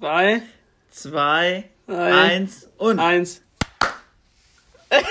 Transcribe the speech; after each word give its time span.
Drei, 0.00 0.40
zwei, 0.90 1.68
drei, 1.86 2.12
eins 2.14 2.66
und. 2.78 2.98
eins. 2.98 3.42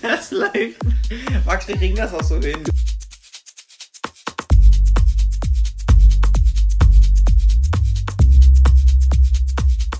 Das 0.00 0.30
läuft. 0.30 0.80
Max, 1.44 1.68
wir 1.68 1.76
kriegen 1.76 1.96
das 1.96 2.14
auch 2.14 2.22
so 2.22 2.40
hin. 2.40 2.64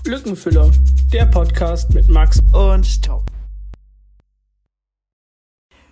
Lückenfüller, 0.05 0.71
der 1.13 1.27
Podcast 1.27 1.93
mit 1.93 2.09
Max. 2.09 2.39
Und 2.51 3.03
Tom. 3.03 3.23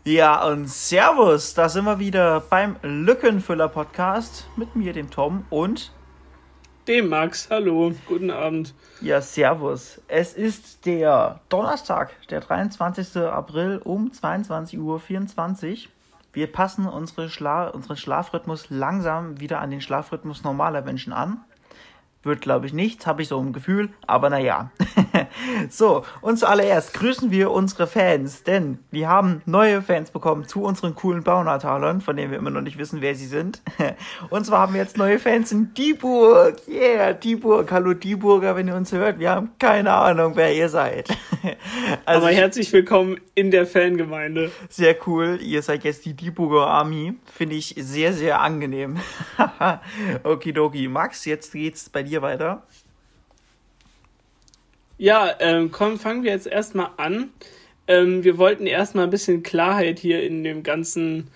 Ja, 0.04 0.43
und 0.48 0.68
Servus, 0.68 1.54
da 1.54 1.70
sind 1.70 1.86
wir 1.86 2.00
wieder 2.00 2.39
beim 2.39 2.77
Lückenfüller-Podcast 2.82 4.48
mit 4.55 4.75
mir, 4.75 4.93
dem 4.93 5.11
Tom 5.11 5.45
und. 5.52 5.91
Dem 6.88 7.10
Max, 7.10 7.50
hallo, 7.50 7.92
guten 8.06 8.32
Abend. 8.32 8.74
Ja, 9.02 9.20
Servus. 9.20 10.00
Es 10.08 10.34
ist 10.34 10.86
der 10.86 11.41
Donnerstag, 11.50 12.12
der 12.30 12.40
23. 12.40 13.18
April 13.23 13.82
um 13.84 14.09
22.24 14.09 14.78
Uhr. 14.80 15.78
Wir 16.31 16.48
passen 16.48 16.88
unsere 16.88 17.30
Schla 17.30 17.68
unseren 17.68 17.98
Schlafrhythmus 17.98 18.70
langsam 18.70 19.42
wieder 19.42 19.59
an 19.59 19.70
den 19.70 19.81
Schlafrhythmus 19.81 20.45
normaler 20.45 20.81
Menschen 20.81 21.12
an. 21.12 21.42
Wird, 22.23 22.41
glaube 22.41 22.66
ich, 22.66 22.73
nichts, 22.73 23.05
habe 23.05 23.21
ich 23.21 23.27
so 23.27 23.39
ein 23.39 23.53
Gefühl, 23.53 23.89
aber 24.05 24.30
naja. 24.30 24.71
so, 25.70 26.03
und 26.21 26.38
zuallererst 26.38 26.94
grüßen 26.94 27.31
wir 27.31 27.52
unsere 27.52 27.88
Fans, 27.88 28.44
denn 28.44 28.80
wir 28.91 29.08
haben 29.08 29.41
neue 29.45 29.81
Fans 29.81 30.12
bekommen 30.12 30.48
zu 30.48 30.63
unseren 30.63 30.95
coolen 30.95 31.23
Baunatalern, 31.23 32.02
von 32.02 32.17
denen 32.17 32.31
wir 32.31 32.39
immer 32.39 32.49
noch 32.49 32.61
nicht 32.61 32.80
wissen, 32.80 33.02
wer 33.02 33.13
sie 33.16 33.27
sind. 33.27 33.61
und 34.30 34.45
zwar 34.45 34.61
haben 34.61 34.73
wir 34.73 34.81
jetzt 34.81 34.98
neue 34.98 35.20
Fans 35.20 35.52
in 35.52 35.73
Dieburg. 35.75 36.58
Yeah, 36.67 37.13
Dieburg. 37.13 37.72
Hallo 37.72 37.94
Dieburger, 37.94 38.55
wenn 38.55 38.67
ihr 38.67 38.75
uns 38.75 38.91
hört. 38.91 39.20
Wir 39.20 39.30
haben 39.30 39.52
keine 39.59 39.94
Ahnung, 39.94 40.36
wer 40.36 40.53
ihr 40.53 40.70
seid. 40.70 41.09
also, 42.05 42.25
aber 42.25 42.36
herzlich 42.36 42.73
willkommen 42.73 43.20
in 43.36 43.52
der 43.52 43.67
Fangemeinde. 43.67 44.52
Sehr 44.70 44.95
cool. 45.05 45.39
Ihr 45.42 45.61
seid 45.61 45.83
jetzt 45.83 46.03
die 46.05 46.14
Dieburger 46.14 46.67
Army. 46.67 47.14
Finde 47.25 47.55
ich 47.55 47.75
sehr, 47.77 48.11
sehr 48.11 48.42
angenehm. 48.42 48.97
Okidoki. 50.23 50.88
Max, 50.88 51.25
jetzt 51.25 51.52
geht's 51.53 51.89
bei 51.89 52.06
dir 52.08 52.22
weiter. 52.22 52.63
Ja, 54.97 55.36
ähm, 55.39 55.72
komm, 55.72 56.00
fangen 56.00 56.23
wir 56.23 56.31
jetzt 56.31 56.47
erstmal 56.47 56.89
an. 56.97 57.30
Ähm, 57.88 58.23
wir 58.23 58.38
wollten 58.38 58.66
erstmal 58.66 59.05
ein 59.05 59.11
bisschen 59.11 59.44
Klarheit 59.44 59.99
hier 59.99 60.23
in 60.23 60.44
dem 60.44 60.64
ganzen 60.64 61.30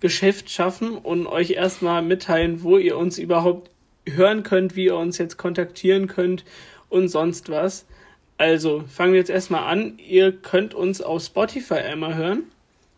Geschäft 0.00 0.50
schaffen 0.50 0.96
und 0.96 1.26
euch 1.26 1.50
erstmal 1.50 2.02
mitteilen, 2.02 2.62
wo 2.62 2.78
ihr 2.78 2.96
uns 2.96 3.18
überhaupt 3.18 3.70
hören 4.06 4.42
könnt, 4.42 4.76
wie 4.76 4.86
ihr 4.86 4.96
uns 4.96 5.18
jetzt 5.18 5.36
kontaktieren 5.36 6.08
könnt 6.08 6.44
und 6.88 7.08
sonst 7.08 7.50
was. 7.50 7.86
Also, 8.36 8.84
fangen 8.88 9.12
wir 9.12 9.20
jetzt 9.20 9.30
erstmal 9.30 9.64
an. 9.64 9.98
Ihr 9.98 10.32
könnt 10.32 10.74
uns 10.74 11.00
auf 11.00 11.22
Spotify 11.22 11.74
einmal 11.74 12.16
hören 12.16 12.44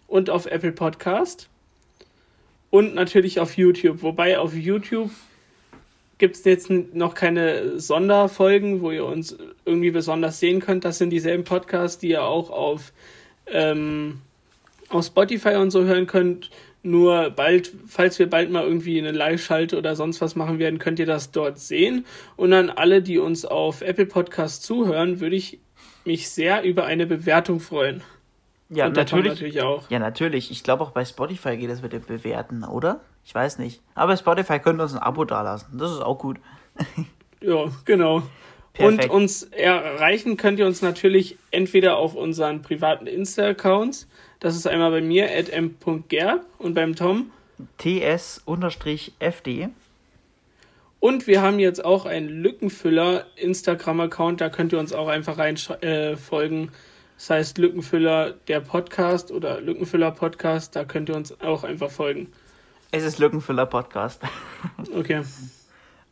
und 0.06 0.30
auf 0.30 0.46
Apple 0.46 0.72
Podcast 0.72 1.48
und 2.70 2.94
natürlich 2.94 3.40
auf 3.40 3.56
YouTube. 3.56 4.02
Wobei 4.02 4.38
auf 4.38 4.54
YouTube 4.54 5.10
gibt 6.18 6.36
es 6.36 6.44
jetzt 6.44 6.70
noch 6.70 7.14
keine 7.14 7.78
Sonderfolgen, 7.78 8.80
wo 8.80 8.90
ihr 8.90 9.04
uns 9.04 9.36
irgendwie 9.64 9.90
besonders 9.90 10.40
sehen 10.40 10.60
könnt. 10.60 10.84
Das 10.84 10.98
sind 10.98 11.10
dieselben 11.10 11.44
Podcasts, 11.44 11.98
die 11.98 12.10
ihr 12.10 12.24
auch 12.24 12.50
auf, 12.50 12.92
ähm, 13.46 14.20
auf 14.88 15.04
Spotify 15.04 15.56
und 15.56 15.70
so 15.70 15.84
hören 15.84 16.06
könnt. 16.06 16.50
Nur 16.82 17.30
bald, 17.30 17.72
falls 17.88 18.18
wir 18.18 18.30
bald 18.30 18.50
mal 18.50 18.64
irgendwie 18.64 18.98
eine 18.98 19.10
Live-Schalte 19.10 19.76
oder 19.76 19.96
sonst 19.96 20.20
was 20.20 20.36
machen 20.36 20.58
werden, 20.58 20.78
könnt 20.78 21.00
ihr 21.00 21.06
das 21.06 21.32
dort 21.32 21.58
sehen. 21.58 22.06
Und 22.36 22.52
an 22.52 22.70
alle, 22.70 23.02
die 23.02 23.18
uns 23.18 23.44
auf 23.44 23.82
Apple 23.82 24.06
Podcasts 24.06 24.64
zuhören, 24.64 25.20
würde 25.20 25.36
ich 25.36 25.58
mich 26.04 26.30
sehr 26.30 26.62
über 26.62 26.84
eine 26.86 27.06
Bewertung 27.06 27.60
freuen. 27.60 28.02
Ja, 28.68 28.88
natürlich. 28.88 29.32
natürlich 29.32 29.60
auch. 29.62 29.90
Ja, 29.90 29.98
natürlich. 29.98 30.50
Ich 30.50 30.62
glaube 30.62 30.84
auch 30.84 30.90
bei 30.90 31.04
Spotify 31.04 31.56
geht 31.56 31.70
es 31.70 31.82
mit 31.82 31.92
dem 31.92 32.02
Bewerten, 32.02 32.64
oder? 32.64 33.00
Ich 33.26 33.34
weiß 33.34 33.58
nicht. 33.58 33.82
Aber 33.96 34.16
Spotify 34.16 34.60
könnte 34.60 34.84
uns 34.84 34.94
ein 34.94 35.02
Abo 35.02 35.24
dalassen. 35.24 35.76
Das 35.76 35.90
ist 35.90 36.00
auch 36.00 36.16
gut. 36.16 36.38
ja, 37.40 37.66
genau. 37.84 38.22
Perfekt. 38.72 39.10
Und 39.10 39.10
uns 39.10 39.42
erreichen 39.42 40.36
könnt 40.36 40.60
ihr 40.60 40.66
uns 40.66 40.80
natürlich 40.80 41.36
entweder 41.50 41.96
auf 41.96 42.14
unseren 42.14 42.62
privaten 42.62 43.08
Insta-Accounts. 43.08 44.06
Das 44.38 44.54
ist 44.54 44.68
einmal 44.68 44.92
bei 44.92 45.00
mir, 45.00 45.28
at 45.36 45.48
m.ger 45.48 46.40
und 46.58 46.74
beim 46.74 46.94
Tom. 46.94 47.32
ts-fd. 47.78 49.70
Und 51.00 51.26
wir 51.26 51.42
haben 51.42 51.58
jetzt 51.58 51.84
auch 51.84 52.06
einen 52.06 52.28
Lückenfüller 52.28 53.26
Instagram-Account. 53.34 54.40
Da 54.40 54.50
könnt 54.50 54.72
ihr 54.72 54.78
uns 54.78 54.92
auch 54.92 55.08
einfach 55.08 55.36
rein 55.36 55.56
äh, 55.80 56.16
folgen. 56.16 56.70
Das 57.16 57.30
heißt 57.30 57.58
Lückenfüller 57.58 58.34
der 58.46 58.60
Podcast 58.60 59.32
oder 59.32 59.60
Lückenfüller 59.60 60.12
Podcast. 60.12 60.76
Da 60.76 60.84
könnt 60.84 61.08
ihr 61.08 61.16
uns 61.16 61.40
auch 61.40 61.64
einfach 61.64 61.90
folgen. 61.90 62.28
Es 62.96 63.04
ist 63.04 63.18
Lückenfüller 63.18 63.66
Podcast. 63.66 64.22
Okay. 64.94 65.22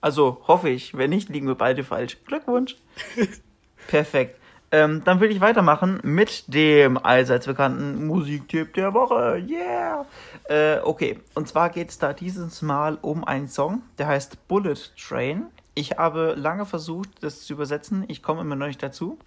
Also 0.03 0.43
hoffe 0.47 0.69
ich. 0.69 0.95
Wenn 0.95 1.09
nicht, 1.09 1.31
liegen 1.31 1.47
wir 1.47 1.55
beide 1.55 1.83
falsch. 1.83 2.19
Glückwunsch. 2.27 2.77
Perfekt. 3.89 4.39
Ähm, 4.71 5.00
dann 5.03 5.19
will 5.21 5.31
ich 5.31 5.41
weitermachen 5.41 6.00
mit 6.03 6.44
dem 6.53 6.99
allseits 6.99 7.47
bekannten 7.47 8.06
Musiktipp 8.06 8.75
der 8.75 8.93
Woche. 8.93 9.43
Yeah! 9.49 10.05
Äh, 10.50 10.81
okay, 10.83 11.21
und 11.34 11.49
zwar 11.49 11.71
geht 11.71 11.89
es 11.89 11.99
da 11.99 12.12
dieses 12.12 12.61
Mal 12.61 12.99
um 13.00 13.25
einen 13.25 13.49
Song, 13.49 13.81
der 13.97 14.09
heißt 14.09 14.47
Bullet 14.47 14.77
Train. 14.99 15.47
Ich 15.75 15.93
habe 15.93 16.34
lange 16.37 16.67
versucht, 16.67 17.09
das 17.23 17.47
zu 17.47 17.55
übersetzen. 17.55 18.05
Ich 18.09 18.23
komme 18.23 18.43
immer 18.43 18.56
noch 18.56 18.67
nicht 18.67 18.83
dazu. 18.83 19.19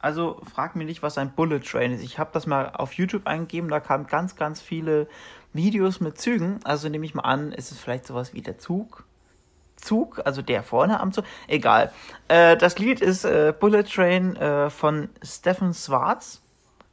Also 0.00 0.40
frag 0.52 0.74
mich 0.74 0.86
nicht, 0.86 1.02
was 1.04 1.18
ein 1.18 1.30
Bullet 1.30 1.60
Train 1.60 1.92
ist. 1.92 2.02
Ich 2.02 2.18
habe 2.18 2.30
das 2.32 2.46
mal 2.46 2.70
auf 2.70 2.94
YouTube 2.94 3.26
eingegeben, 3.26 3.70
da 3.70 3.78
kamen 3.78 4.08
ganz, 4.08 4.34
ganz 4.34 4.60
viele 4.60 5.06
Videos 5.56 6.00
mit 6.00 6.18
Zügen. 6.18 6.60
Also 6.64 6.88
nehme 6.88 7.04
ich 7.04 7.14
mal 7.14 7.22
an, 7.22 7.52
ist 7.52 7.72
es 7.72 7.78
vielleicht 7.78 8.06
sowas 8.06 8.34
wie 8.34 8.42
der 8.42 8.58
Zug. 8.58 9.04
Zug, 9.76 10.22
also 10.24 10.42
der 10.42 10.62
vorne 10.62 11.00
am 11.00 11.12
Zug. 11.12 11.24
Egal. 11.48 11.92
Äh, 12.28 12.56
das 12.56 12.78
Lied 12.78 13.00
ist 13.00 13.24
äh, 13.24 13.52
Bullet 13.58 13.84
Train 13.84 14.36
äh, 14.36 14.70
von 14.70 15.08
Stefan 15.22 15.74
Schwarz. 15.74 16.42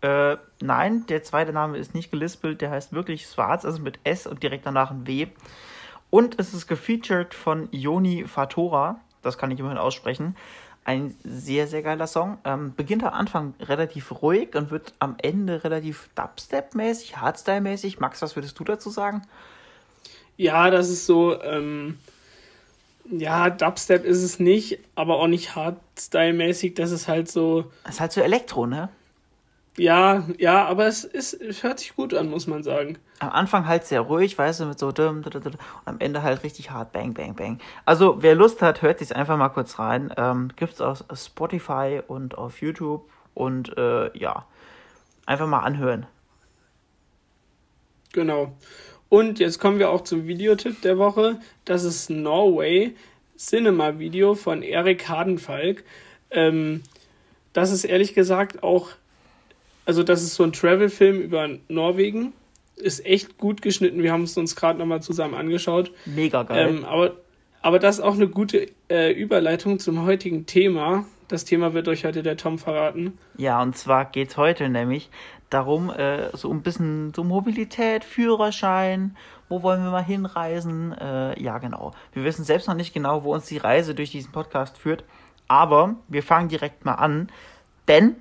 Äh, 0.02 0.38
nein, 0.62 1.06
der 1.08 1.24
zweite 1.24 1.54
Name 1.54 1.78
ist 1.78 1.96
nicht 1.96 2.12
gelispelt, 2.12 2.60
der 2.60 2.72
heißt 2.72 2.92
wirklich 2.92 3.26
Schwarz, 3.26 3.64
also 3.64 3.82
mit 3.82 4.00
S 4.04 4.28
und 4.28 4.44
direkt 4.44 4.66
danach 4.66 4.92
ein 4.92 5.08
W. 5.08 5.28
Und 6.10 6.40
es 6.40 6.54
ist 6.54 6.68
gefeatured 6.68 7.34
von 7.34 7.70
Joni 7.72 8.26
Fatora, 8.28 9.00
das 9.22 9.38
kann 9.38 9.50
ich 9.50 9.60
immerhin 9.60 9.78
aussprechen. 9.78 10.36
Ein 10.86 11.16
sehr, 11.24 11.68
sehr 11.68 11.82
geiler 11.82 12.08
Song. 12.08 12.38
Ähm, 12.44 12.74
beginnt 12.76 13.04
am 13.04 13.14
Anfang 13.14 13.54
relativ 13.60 14.22
ruhig 14.22 14.56
und 14.56 14.70
wird 14.70 14.94
am 15.00 15.16
Ende 15.22 15.64
relativ 15.64 16.10
Dubstep-mäßig, 16.16 17.18
Hardstyle-mäßig. 17.18 18.00
Max, 18.00 18.22
was 18.22 18.36
würdest 18.36 18.60
du 18.60 18.64
dazu 18.66 18.90
sagen? 18.90 19.22
Ja, 20.36 20.70
das 20.72 20.90
ist 20.90 21.06
so, 21.06 21.42
ähm, 21.42 21.98
ja, 23.10 23.50
Dubstep 23.50 24.04
ist 24.04 24.24
es 24.24 24.40
nicht, 24.40 24.80
aber 24.96 25.20
auch 25.20 25.28
nicht 25.28 25.56
Hardstyle-mäßig. 25.56 26.76
Das 26.76 26.92
ist 26.92 27.08
halt 27.08 27.30
so. 27.30 27.72
Das 27.84 27.96
ist 27.96 28.00
halt 28.02 28.12
so 28.12 28.22
Elektro, 28.22 28.66
ne? 28.66 28.90
Ja, 29.76 30.28
ja, 30.38 30.66
aber 30.66 30.86
es, 30.86 31.04
ist, 31.04 31.34
es 31.34 31.64
hört 31.64 31.80
sich 31.80 31.96
gut 31.96 32.14
an, 32.14 32.30
muss 32.30 32.46
man 32.46 32.62
sagen. 32.62 33.00
Am 33.20 33.30
Anfang 33.30 33.68
halt 33.68 33.86
sehr 33.86 34.02
ruhig, 34.02 34.38
weißt 34.38 34.60
du, 34.60 34.66
mit 34.66 34.78
so 34.78 34.88
und 34.88 35.58
am 35.86 36.00
Ende 36.00 36.22
halt 36.22 36.44
richtig 36.44 36.70
hart, 36.70 36.92
bang, 36.92 37.14
bang, 37.14 37.36
bang. 37.36 37.60
Also, 37.86 38.22
wer 38.22 38.36
Lust 38.36 38.62
hat, 38.62 38.84
hört 38.84 39.00
sich 39.00 39.16
einfach 39.16 39.36
mal 39.36 39.50
kurz 39.50 39.80
rein. 39.80 40.14
Ähm, 40.16 40.50
gibt's 40.56 40.80
auf 40.80 41.04
Spotify 41.16 42.02
und 42.06 42.38
auf 42.38 42.62
YouTube 42.62 43.10
und 43.34 43.76
äh, 43.76 44.16
ja, 44.16 44.46
einfach 45.26 45.48
mal 45.48 45.62
anhören. 45.62 46.06
Genau. 48.12 48.54
Und 49.10 49.40
jetzt 49.40 49.60
kommen 49.60 49.80
wir 49.80 49.90
auch 49.90 50.02
zum 50.02 50.28
Videotipp 50.28 50.82
der 50.84 51.00
Woche. 51.00 51.40
Das 51.66 51.84
ist 51.84 52.12
Norway 52.12 52.96
Cinema 53.38 53.98
Video 53.98 54.36
von 54.36 54.62
Erik 54.62 55.10
Hardenfalk. 55.10 55.84
Ähm, 56.30 56.84
das 57.54 57.72
ist 57.72 57.84
ehrlich 57.84 58.14
gesagt 58.14 58.64
auch 58.64 58.92
also 59.86 60.04
das 60.04 60.24
ist 60.24 60.36
so 60.36 60.44
ein 60.44 60.54
Travel-Film 60.54 61.22
über 61.22 61.50
Norwegen. 61.68 62.34
Ist 62.76 63.06
echt 63.06 63.38
gut 63.38 63.62
geschnitten. 63.62 64.02
Wir 64.02 64.12
haben 64.12 64.24
es 64.24 64.38
uns 64.38 64.56
gerade 64.56 64.80
nochmal 64.80 65.02
zusammen 65.02 65.36
angeschaut. 65.36 65.92
Mega 66.06 66.44
geil. 66.44 66.70
Ähm, 66.70 66.86
aber, 66.86 67.14
aber 67.62 67.80
das 67.80 68.00
ist 68.00 68.02
auch 68.02 68.16
eine 68.16 68.28
gute 68.28 68.68
äh, 68.90 69.12
Überleitung 69.12 69.80
zum 69.80 70.04
heutigen 70.06 70.46
Thema. 70.46 71.06
Das 71.28 71.46
Thema 71.46 71.74
wird 71.74 71.88
euch 71.88 72.06
heute 72.06 72.24
der 72.24 72.38
Tom 72.38 72.60
verraten. 72.60 73.18
Ja, 73.38 73.62
und 73.62 73.78
zwar 73.78 74.06
geht 74.06 74.30
es 74.30 74.38
heute 74.38 74.70
nämlich 74.70 75.10
darum, 75.50 75.90
äh, 75.92 76.36
so 76.36 76.52
ein 76.52 76.62
bisschen 76.62 77.14
so 77.14 77.24
Mobilität, 77.24 78.04
Führerschein, 78.04 79.16
wo 79.50 79.62
wollen 79.62 79.84
wir 79.84 79.92
mal 79.92 80.04
hinreisen? 80.04 80.94
Äh, 80.94 81.42
ja, 81.42 81.60
genau. 81.60 81.94
Wir 82.14 82.24
wissen 82.24 82.44
selbst 82.44 82.68
noch 82.68 82.76
nicht 82.76 82.94
genau, 82.94 83.24
wo 83.24 83.34
uns 83.34 83.46
die 83.46 83.58
Reise 83.58 83.94
durch 83.94 84.12
diesen 84.12 84.32
Podcast 84.32 84.78
führt, 84.78 85.04
aber 85.48 85.96
wir 86.08 86.24
fangen 86.24 86.50
direkt 86.50 86.86
mal 86.86 86.96
an, 86.96 87.30
denn 87.88 88.16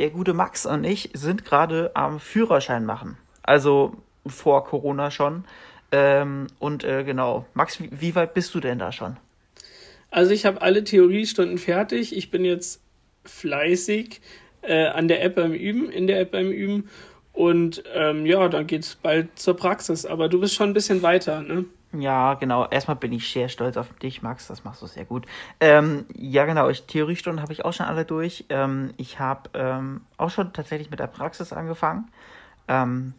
der 0.00 0.08
gute 0.10 0.32
Max 0.32 0.64
und 0.64 0.84
ich 0.84 1.10
sind 1.12 1.44
gerade 1.44 1.90
am 1.92 2.20
Führerschein 2.20 2.86
machen. 2.86 3.18
Also 3.42 3.92
vor 4.26 4.64
Corona 4.64 5.10
schon. 5.10 5.44
Ähm, 5.92 6.46
und 6.58 6.84
äh, 6.84 7.04
genau, 7.04 7.44
Max, 7.52 7.80
wie, 7.80 7.90
wie, 7.92 8.14
weit 8.14 8.32
bist 8.32 8.54
du 8.54 8.60
denn 8.60 8.78
da 8.78 8.92
schon? 8.92 9.18
Also 10.10 10.32
ich 10.32 10.46
habe 10.46 10.62
alle 10.62 10.84
Theoriestunden 10.84 11.58
fertig. 11.58 12.16
Ich 12.16 12.30
bin 12.30 12.46
jetzt 12.46 12.80
fleißig 13.26 14.22
äh, 14.62 14.86
an 14.86 15.06
der 15.06 15.22
App 15.22 15.34
beim 15.34 15.52
Üben, 15.52 15.90
in 15.90 16.06
der 16.06 16.20
App 16.20 16.30
beim 16.30 16.50
Üben. 16.50 16.88
Und 17.34 17.82
ähm, 17.94 18.24
ja, 18.24 18.48
dann 18.48 18.66
geht's 18.66 18.94
bald 18.94 19.38
zur 19.38 19.54
Praxis. 19.54 20.06
Aber 20.06 20.30
du 20.30 20.40
bist 20.40 20.54
schon 20.54 20.70
ein 20.70 20.74
bisschen 20.74 21.02
weiter, 21.02 21.42
ne? 21.42 21.66
Ja, 21.92 22.34
genau. 22.34 22.66
Erstmal 22.68 22.96
bin 22.96 23.12
ich 23.12 23.32
sehr 23.32 23.48
stolz 23.48 23.76
auf 23.76 23.92
dich, 23.94 24.22
Max. 24.22 24.46
Das 24.46 24.62
machst 24.62 24.80
du 24.80 24.86
sehr 24.86 25.04
gut. 25.04 25.26
Ähm, 25.58 26.06
ja, 26.14 26.44
genau. 26.44 26.68
Ich, 26.68 26.84
Theoriestunden 26.86 27.42
habe 27.42 27.52
ich 27.52 27.64
auch 27.64 27.72
schon 27.72 27.86
alle 27.86 28.04
durch. 28.04 28.44
Ähm, 28.48 28.94
ich 28.96 29.18
habe 29.18 29.50
ähm, 29.54 30.02
auch 30.16 30.30
schon 30.30 30.52
tatsächlich 30.52 30.90
mit 30.90 31.00
der 31.00 31.08
Praxis 31.08 31.52
angefangen. 31.52 32.08
Ähm, 32.68 33.14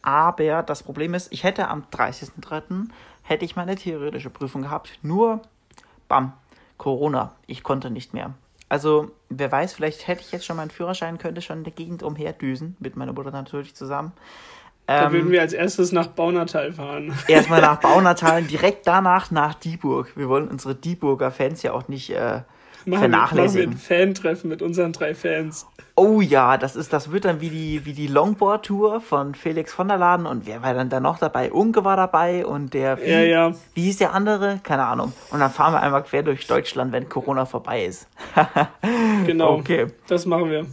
aber 0.00 0.62
das 0.62 0.82
Problem 0.82 1.12
ist, 1.12 1.30
ich 1.32 1.44
hätte 1.44 1.68
am 1.68 1.84
30.03. 1.92 2.88
hätte 3.22 3.44
ich 3.44 3.56
meine 3.56 3.76
theoretische 3.76 4.30
Prüfung 4.30 4.62
gehabt. 4.62 4.98
Nur, 5.02 5.42
bam, 6.08 6.32
Corona. 6.78 7.34
Ich 7.46 7.62
konnte 7.62 7.90
nicht 7.90 8.14
mehr. 8.14 8.32
Also, 8.68 9.10
wer 9.28 9.52
weiß, 9.52 9.74
vielleicht 9.74 10.08
hätte 10.08 10.22
ich 10.22 10.32
jetzt 10.32 10.46
schon 10.46 10.56
meinen 10.56 10.70
Führerschein, 10.70 11.18
könnte 11.18 11.42
schon 11.42 11.58
in 11.58 11.64
der 11.64 11.72
Gegend 11.72 12.02
umherdüsen, 12.02 12.76
mit 12.80 12.96
meiner 12.96 13.12
Mutter 13.12 13.30
natürlich 13.30 13.74
zusammen. 13.74 14.12
Da 14.86 15.06
ähm, 15.06 15.12
würden 15.12 15.30
wir 15.30 15.40
als 15.40 15.52
erstes 15.52 15.92
nach 15.92 16.06
Baunatal 16.08 16.72
fahren. 16.72 17.12
Erstmal 17.28 17.60
nach 17.60 17.80
Baunatal, 17.80 18.42
direkt 18.44 18.86
danach 18.86 19.30
nach 19.30 19.54
Dieburg. 19.54 20.12
Wir 20.16 20.28
wollen 20.28 20.48
unsere 20.48 20.74
Dieburger 20.74 21.30
Fans 21.30 21.62
ja 21.62 21.72
auch 21.72 21.88
nicht 21.88 22.10
äh, 22.10 22.42
machen 22.84 23.00
vernachlässigen. 23.00 23.62
Wir, 23.62 23.66
machen 23.66 23.88
wir 23.88 23.96
ein 23.96 24.06
Fan-Treffen 24.06 24.48
mit 24.48 24.62
unseren 24.62 24.92
drei 24.92 25.14
Fans. 25.14 25.66
Oh 25.96 26.20
ja, 26.20 26.56
das 26.56 26.76
ist, 26.76 26.92
das 26.92 27.10
wird 27.10 27.24
dann 27.24 27.40
wie 27.40 27.48
die, 27.48 27.84
wie 27.84 27.94
die 27.94 28.06
Longboard-Tour 28.06 29.00
von 29.00 29.34
Felix 29.34 29.72
von 29.72 29.88
der 29.88 29.96
Laden 29.96 30.26
und 30.26 30.46
wer 30.46 30.62
war 30.62 30.74
dann 30.74 30.88
da 30.88 31.00
noch 31.00 31.18
dabei? 31.18 31.50
Unke 31.50 31.84
war 31.84 31.96
dabei 31.96 32.46
und 32.46 32.74
der, 32.74 32.98
wie, 32.98 33.10
ja, 33.10 33.20
ja. 33.20 33.52
wie 33.74 33.82
hieß 33.82 33.98
der 33.98 34.12
andere? 34.12 34.60
Keine 34.62 34.84
Ahnung. 34.84 35.12
Und 35.30 35.40
dann 35.40 35.50
fahren 35.50 35.72
wir 35.72 35.82
einmal 35.82 36.04
quer 36.04 36.22
durch 36.22 36.46
Deutschland, 36.46 36.92
wenn 36.92 37.08
Corona 37.08 37.44
vorbei 37.44 37.86
ist. 37.86 38.08
genau. 39.26 39.54
Okay. 39.54 39.86
Das 40.06 40.26
machen 40.26 40.50
wir. 40.50 40.66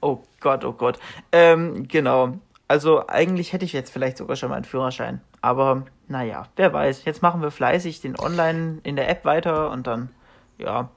oh 0.00 0.18
Gott, 0.46 0.64
oh 0.64 0.74
Gott. 0.74 1.00
Ähm, 1.32 1.88
genau. 1.88 2.34
Also 2.68 3.08
eigentlich 3.08 3.52
hätte 3.52 3.64
ich 3.64 3.72
jetzt 3.72 3.90
vielleicht 3.90 4.16
sogar 4.16 4.36
schon 4.36 4.50
meinen 4.50 4.62
Führerschein. 4.62 5.20
Aber 5.40 5.86
naja, 6.06 6.46
wer 6.54 6.72
weiß. 6.72 7.04
Jetzt 7.04 7.20
machen 7.20 7.42
wir 7.42 7.50
fleißig 7.50 8.00
den 8.00 8.16
Online 8.16 8.78
in 8.84 8.94
der 8.94 9.08
App 9.08 9.24
weiter 9.24 9.72
und 9.72 9.88
dann, 9.88 10.10
ja. 10.56 10.88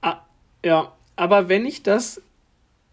Ah, 0.00 0.16
ja, 0.64 0.90
aber 1.14 1.48
wenn 1.48 1.66
ich 1.66 1.84
das 1.84 2.20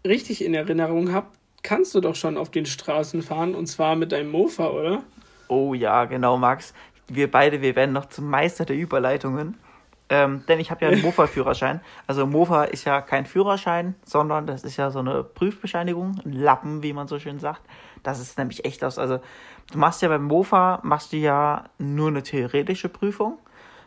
richtig 0.06 0.44
in 0.44 0.54
Erinnerung 0.54 1.12
habe, 1.12 1.26
kannst 1.64 1.96
du 1.96 2.00
doch 2.00 2.14
schon 2.14 2.38
auf 2.38 2.48
den 2.48 2.64
Straßen 2.64 3.20
fahren 3.22 3.56
und 3.56 3.66
zwar 3.66 3.96
mit 3.96 4.12
deinem 4.12 4.30
Mofa, 4.30 4.68
oder? 4.68 5.02
Oh 5.48 5.74
ja, 5.74 6.04
genau, 6.04 6.36
Max. 6.36 6.74
Wir 7.08 7.28
beide, 7.28 7.60
wir 7.60 7.74
werden 7.74 7.92
noch 7.92 8.06
zum 8.06 8.30
Meister 8.30 8.64
der 8.64 8.76
Überleitungen. 8.76 9.58
Ähm, 10.10 10.44
denn 10.48 10.60
ich 10.60 10.70
habe 10.70 10.84
ja 10.84 10.90
einen 10.90 11.02
Mofa-Führerschein. 11.02 11.80
Also 12.06 12.26
Mofa 12.26 12.64
ist 12.64 12.84
ja 12.84 13.00
kein 13.00 13.26
Führerschein, 13.26 13.94
sondern 14.04 14.46
das 14.46 14.64
ist 14.64 14.76
ja 14.76 14.90
so 14.90 14.98
eine 14.98 15.24
Prüfbescheinigung, 15.24 16.20
ein 16.24 16.32
Lappen, 16.32 16.82
wie 16.82 16.92
man 16.92 17.08
so 17.08 17.18
schön 17.18 17.38
sagt. 17.38 17.62
Das 18.02 18.20
ist 18.20 18.36
nämlich 18.36 18.64
echt 18.64 18.84
aus. 18.84 18.98
Also 18.98 19.20
du 19.72 19.78
machst 19.78 20.02
ja 20.02 20.08
beim 20.08 20.24
Mofa, 20.24 20.80
machst 20.82 21.12
du 21.12 21.16
ja 21.16 21.64
nur 21.78 22.08
eine 22.08 22.22
theoretische 22.22 22.88
Prüfung 22.88 23.38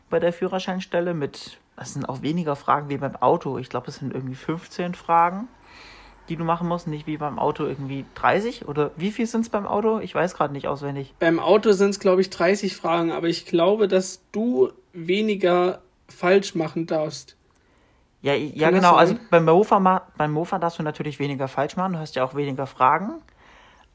bei 0.09 0.19
der 0.19 0.33
Führerscheinstelle 0.33 1.13
mit, 1.13 1.59
das 1.75 1.93
sind 1.93 2.07
auch 2.07 2.21
weniger 2.21 2.55
Fragen 2.55 2.89
wie 2.89 2.97
beim 2.97 3.15
Auto. 3.17 3.57
Ich 3.57 3.69
glaube, 3.69 3.87
es 3.87 3.97
sind 3.97 4.13
irgendwie 4.13 4.35
15 4.35 4.95
Fragen, 4.95 5.47
die 6.29 6.35
du 6.35 6.43
machen 6.43 6.67
musst, 6.67 6.87
nicht 6.87 7.07
wie 7.07 7.17
beim 7.17 7.39
Auto 7.39 7.65
irgendwie 7.65 8.05
30 8.15 8.67
oder 8.67 8.91
wie 8.95 9.11
viel 9.11 9.27
sind 9.27 9.41
es 9.41 9.49
beim 9.49 9.65
Auto? 9.67 9.99
Ich 9.99 10.13
weiß 10.15 10.35
gerade 10.35 10.53
nicht 10.53 10.67
auswendig. 10.67 11.13
Beim 11.19 11.39
Auto 11.39 11.71
sind 11.71 11.91
es, 11.91 11.99
glaube 11.99 12.21
ich, 12.21 12.29
30 12.29 12.75
Fragen, 12.75 13.11
aber 13.11 13.27
ich 13.27 13.45
glaube, 13.45 13.87
dass 13.87 14.21
du 14.31 14.71
weniger 14.93 15.81
falsch 16.07 16.55
machen 16.55 16.87
darfst. 16.87 17.35
Ja, 18.21 18.33
ja 18.33 18.71
genau. 18.71 18.95
Also 18.95 19.15
beim 19.29 19.45
Mofa, 19.45 20.01
beim 20.17 20.31
Mofa 20.31 20.59
darfst 20.59 20.79
du 20.79 20.83
natürlich 20.83 21.19
weniger 21.19 21.47
falsch 21.47 21.75
machen. 21.77 21.93
Du 21.93 21.99
hast 21.99 22.15
ja 22.15 22.23
auch 22.23 22.35
weniger 22.35 22.67
Fragen. 22.67 23.21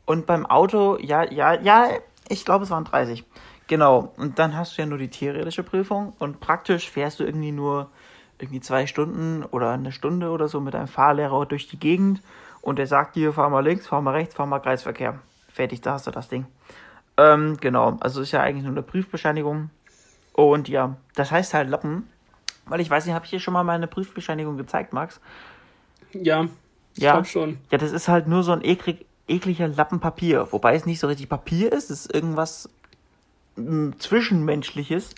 Und 0.05 0.27
beim 0.27 0.47
Auto, 0.47 0.99
ja, 1.01 1.25
ja, 1.31 1.55
ja, 1.55 1.89
ich 2.29 2.45
glaube, 2.45 2.65
es 2.65 2.71
waren 2.71 2.85
30. 2.85 3.25
Genau. 3.67 4.13
Und 4.17 4.39
dann 4.39 4.57
hast 4.57 4.77
du 4.77 4.83
ja 4.83 4.87
nur 4.87 4.99
die 4.99 5.09
theoretische 5.09 5.63
Prüfung 5.63 6.13
und 6.19 6.41
praktisch 6.41 6.91
fährst 6.91 7.21
du 7.21 7.25
irgendwie 7.25 7.53
nur 7.53 7.91
irgendwie 8.39 8.61
zwei 8.61 8.87
Stunden 8.87 9.45
oder 9.45 9.71
eine 9.71 9.93
Stunde 9.93 10.31
oder 10.31 10.49
so 10.49 10.61
mit 10.61 10.75
einem 10.75 10.89
Fahrlehrer 10.89 11.47
durch 11.47 11.69
die 11.69 11.79
Gegend 11.79 12.21
und 12.61 12.79
der 12.79 12.87
sagt 12.87 13.15
dir, 13.17 13.33
fahr 13.33 13.51
mal 13.51 13.65
links, 13.65 13.87
fahr 13.87 14.03
mal 14.03 14.13
rechts, 14.13 14.35
fahr 14.35 14.47
mal 14.47 14.59
Kreisverkehr. 14.59 15.19
Fertig, 15.49 15.81
da 15.81 15.93
hast 15.93 16.07
du 16.07 16.11
das 16.11 16.29
Ding. 16.29 16.47
Ähm, 17.17 17.57
genau. 17.61 17.97
Also 18.01 18.21
ist 18.21 18.33
ja 18.33 18.41
eigentlich 18.41 18.65
nur 18.65 18.73
eine 18.73 18.83
Prüfbescheinigung. 18.83 19.71
Und 20.33 20.69
ja, 20.69 20.97
das 21.15 21.31
heißt 21.31 21.55
halt 21.55 21.69
Lappen, 21.69 22.09
weil 22.67 22.81
ich 22.81 22.89
weiß 22.89 23.07
nicht, 23.07 23.15
habe 23.15 23.25
ich 23.25 23.31
dir 23.31 23.41
schon 23.41 23.55
mal 23.55 23.65
meine 23.65 23.87
Prüfbescheinigung 23.87 24.57
gezeigt, 24.57 24.93
Max? 24.93 25.21
Ja, 26.13 26.49
ich 26.95 27.03
ja, 27.03 27.25
schon. 27.25 27.59
Ja, 27.71 27.79
das 27.79 27.93
ist 27.93 28.09
halt 28.09 28.29
nur 28.29 28.43
so 28.43 28.53
ein 28.53 28.65
eklig, 28.65 29.07
ekliger 29.29 29.69
Lappen 29.69 30.01
Papier. 30.01 30.49
Wobei 30.51 30.75
es 30.75 30.87
nicht 30.87 31.01
so 31.01 31.07
richtig 31.07 31.29
Papier 31.29 31.73
ist, 31.73 31.91
es 31.91 32.07
ist 32.07 32.15
irgendwas 32.15 32.69
m, 33.57 33.95
Zwischenmenschliches. 33.99 35.15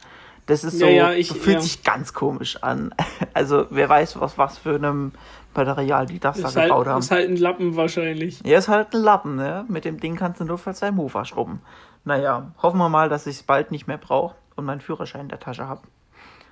Das 0.46 0.62
ist 0.62 0.78
so, 0.78 0.84
ja, 0.84 0.90
ja, 0.90 1.12
ich, 1.12 1.32
fühlt 1.32 1.56
ja. 1.56 1.60
sich 1.60 1.82
ganz 1.82 2.12
komisch 2.12 2.62
an. 2.62 2.94
Also 3.32 3.66
wer 3.70 3.88
weiß, 3.88 4.20
was, 4.20 4.38
was 4.38 4.58
für 4.58 4.76
einem 4.76 5.10
Material 5.56 6.06
die 6.06 6.20
das 6.20 6.36
ist 6.36 6.44
da 6.44 6.60
halt, 6.60 6.68
gebaut 6.68 6.86
haben. 6.86 7.00
Ist 7.00 7.10
halt 7.10 7.28
ein 7.28 7.36
Lappen 7.36 7.74
wahrscheinlich. 7.74 8.40
Ja, 8.44 8.58
ist 8.58 8.68
halt 8.68 8.94
ein 8.94 9.02
Lappen, 9.02 9.34
ne? 9.34 9.64
Mit 9.68 9.84
dem 9.84 9.98
Ding 9.98 10.14
kannst 10.14 10.40
du 10.40 10.44
nur 10.44 10.58
für 10.58 10.72
dein 10.72 10.94
Mofa 10.94 11.24
schrubben. 11.24 11.60
Naja, 12.04 12.52
hoffen 12.62 12.78
wir 12.78 12.88
mal, 12.88 13.08
dass 13.08 13.26
ich 13.26 13.36
es 13.36 13.42
bald 13.42 13.72
nicht 13.72 13.88
mehr 13.88 13.98
brauche 13.98 14.36
und 14.56 14.64
meinen 14.64 14.80
Führerschein 14.80 15.22
in 15.22 15.28
der 15.28 15.40
Tasche 15.40 15.68
habe. 15.68 15.82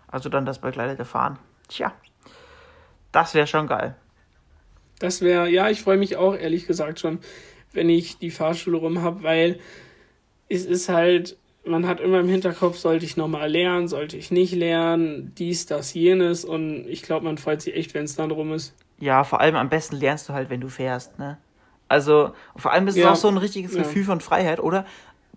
Also 0.08 0.28
dann 0.28 0.44
das 0.44 0.60
begleitete 0.60 1.04
Fahren. 1.04 1.38
Tja, 1.68 1.92
das 3.12 3.34
wäre 3.34 3.46
schon 3.46 3.66
geil. 3.66 3.94
Das 4.98 5.20
wäre, 5.20 5.48
ja, 5.48 5.68
ich 5.68 5.82
freue 5.82 5.96
mich 5.96 6.16
auch 6.16 6.34
ehrlich 6.34 6.66
gesagt 6.66 7.00
schon, 7.00 7.18
wenn 7.72 7.88
ich 7.88 8.18
die 8.18 8.30
Fahrschule 8.30 8.76
rum 8.76 9.02
habe, 9.02 9.22
weil 9.22 9.58
es 10.48 10.64
ist 10.64 10.88
halt, 10.88 11.36
man 11.64 11.86
hat 11.86 12.00
immer 12.00 12.20
im 12.20 12.28
Hinterkopf, 12.28 12.76
sollte 12.76 13.04
ich 13.04 13.16
nochmal 13.16 13.50
lernen, 13.50 13.88
sollte 13.88 14.16
ich 14.16 14.30
nicht 14.30 14.54
lernen, 14.54 15.32
dies, 15.36 15.66
das, 15.66 15.94
jenes 15.94 16.44
und 16.44 16.86
ich 16.88 17.02
glaube, 17.02 17.24
man 17.24 17.38
freut 17.38 17.62
sich 17.62 17.74
echt, 17.74 17.94
wenn 17.94 18.04
es 18.04 18.16
dann 18.16 18.30
rum 18.30 18.52
ist. 18.52 18.74
Ja, 18.98 19.24
vor 19.24 19.40
allem 19.40 19.56
am 19.56 19.68
besten 19.68 19.96
lernst 19.96 20.28
du 20.28 20.32
halt, 20.32 20.50
wenn 20.50 20.60
du 20.60 20.68
fährst, 20.68 21.18
ne? 21.18 21.38
Also, 21.88 22.32
vor 22.56 22.72
allem 22.72 22.88
ist 22.88 22.94
es 22.94 23.02
ja, 23.02 23.12
auch 23.12 23.16
so 23.16 23.28
ein 23.28 23.36
richtiges 23.36 23.74
ja. 23.74 23.82
Gefühl 23.82 24.04
von 24.04 24.20
Freiheit, 24.20 24.60
oder? 24.60 24.86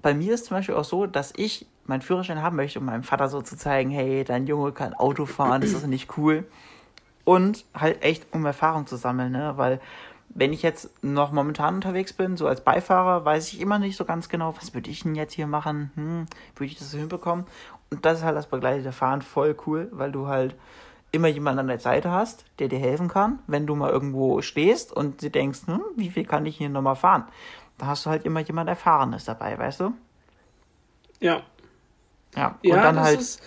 Bei 0.02 0.14
mir 0.14 0.34
ist 0.34 0.46
zum 0.46 0.56
Beispiel 0.56 0.76
auch 0.76 0.86
so, 0.86 1.06
dass 1.06 1.34
ich 1.36 1.66
meinen 1.86 2.02
Führerschein 2.02 2.42
haben 2.42 2.56
möchte, 2.56 2.80
um 2.80 2.86
meinem 2.86 3.04
Vater 3.04 3.30
so 3.30 3.42
zu 3.42 3.58
zeigen, 3.58 3.90
hey, 3.90 4.24
dein 4.24 4.48
Junge 4.48 4.72
kann 4.72 4.94
Auto 4.94 5.26
fahren, 5.26 5.62
ist 5.62 5.74
das 5.74 5.86
nicht 5.86 6.18
cool? 6.18 6.46
Und 7.24 7.66
halt 7.74 8.04
echt, 8.04 8.28
um 8.32 8.46
Erfahrung 8.46 8.88
zu 8.88 8.98
sammeln, 8.98 9.32
ne? 9.32 9.54
Weil 9.58 9.80
wenn 10.30 10.54
ich 10.54 10.62
jetzt 10.64 10.90
noch 11.04 11.32
momentan 11.32 11.76
unterwegs 11.76 12.14
bin, 12.14 12.38
so 12.38 12.48
als 12.48 12.62
Beifahrer, 12.62 13.24
weiß 13.24 13.54
ich 13.54 13.62
immer 13.62 13.80
nicht 13.80 13.96
so 13.96 14.06
ganz 14.06 14.30
genau, 14.30 14.56
was 14.58 14.74
würde 14.74 14.90
ich 14.90 15.04
denn 15.04 15.16
jetzt 15.16 15.34
hier 15.34 15.48
machen? 15.48 15.92
Hm, 15.96 16.26
würde 16.56 16.72
ich 16.72 16.78
das 16.78 16.92
so 16.92 16.98
hinbekommen? 16.98 17.46
Und 17.90 18.06
das 18.06 18.20
ist 18.20 18.26
halt 18.26 18.36
das 18.36 18.48
begleitete 18.48 18.92
Fahren 18.92 19.22
voll 19.22 19.56
cool, 19.66 19.88
weil 19.92 20.12
du 20.12 20.28
halt 20.28 20.56
immer 21.12 21.30
jemanden 21.30 21.60
an 21.60 21.68
der 21.68 21.80
Seite 21.80 22.12
hast, 22.12 22.44
der 22.60 22.68
dir 22.68 22.80
helfen 22.80 23.08
kann, 23.08 23.40
wenn 23.48 23.66
du 23.66 23.76
mal 23.76 23.90
irgendwo 23.90 24.42
stehst 24.42 24.92
und 24.92 25.22
du 25.22 25.30
denkst, 25.30 25.62
hm, 25.68 25.82
wie 25.96 26.10
viel 26.10 26.26
kann 26.26 26.46
ich 26.46 26.58
hier 26.58 26.70
nochmal 26.70 26.98
fahren? 26.98 27.24
Da 27.78 27.88
hast 27.88 28.06
du 28.06 28.10
halt 28.10 28.26
immer 28.26 28.42
jemand 28.42 28.70
Erfahrenes 28.70 29.26
dabei, 29.26 29.58
weißt 29.58 29.80
du? 29.80 29.94
Ja. 31.22 31.42
Ja, 32.36 32.58
und 32.64 32.70
ja, 32.70 32.82
dann 32.82 33.00
halt. 33.00 33.20
Ist, 33.20 33.42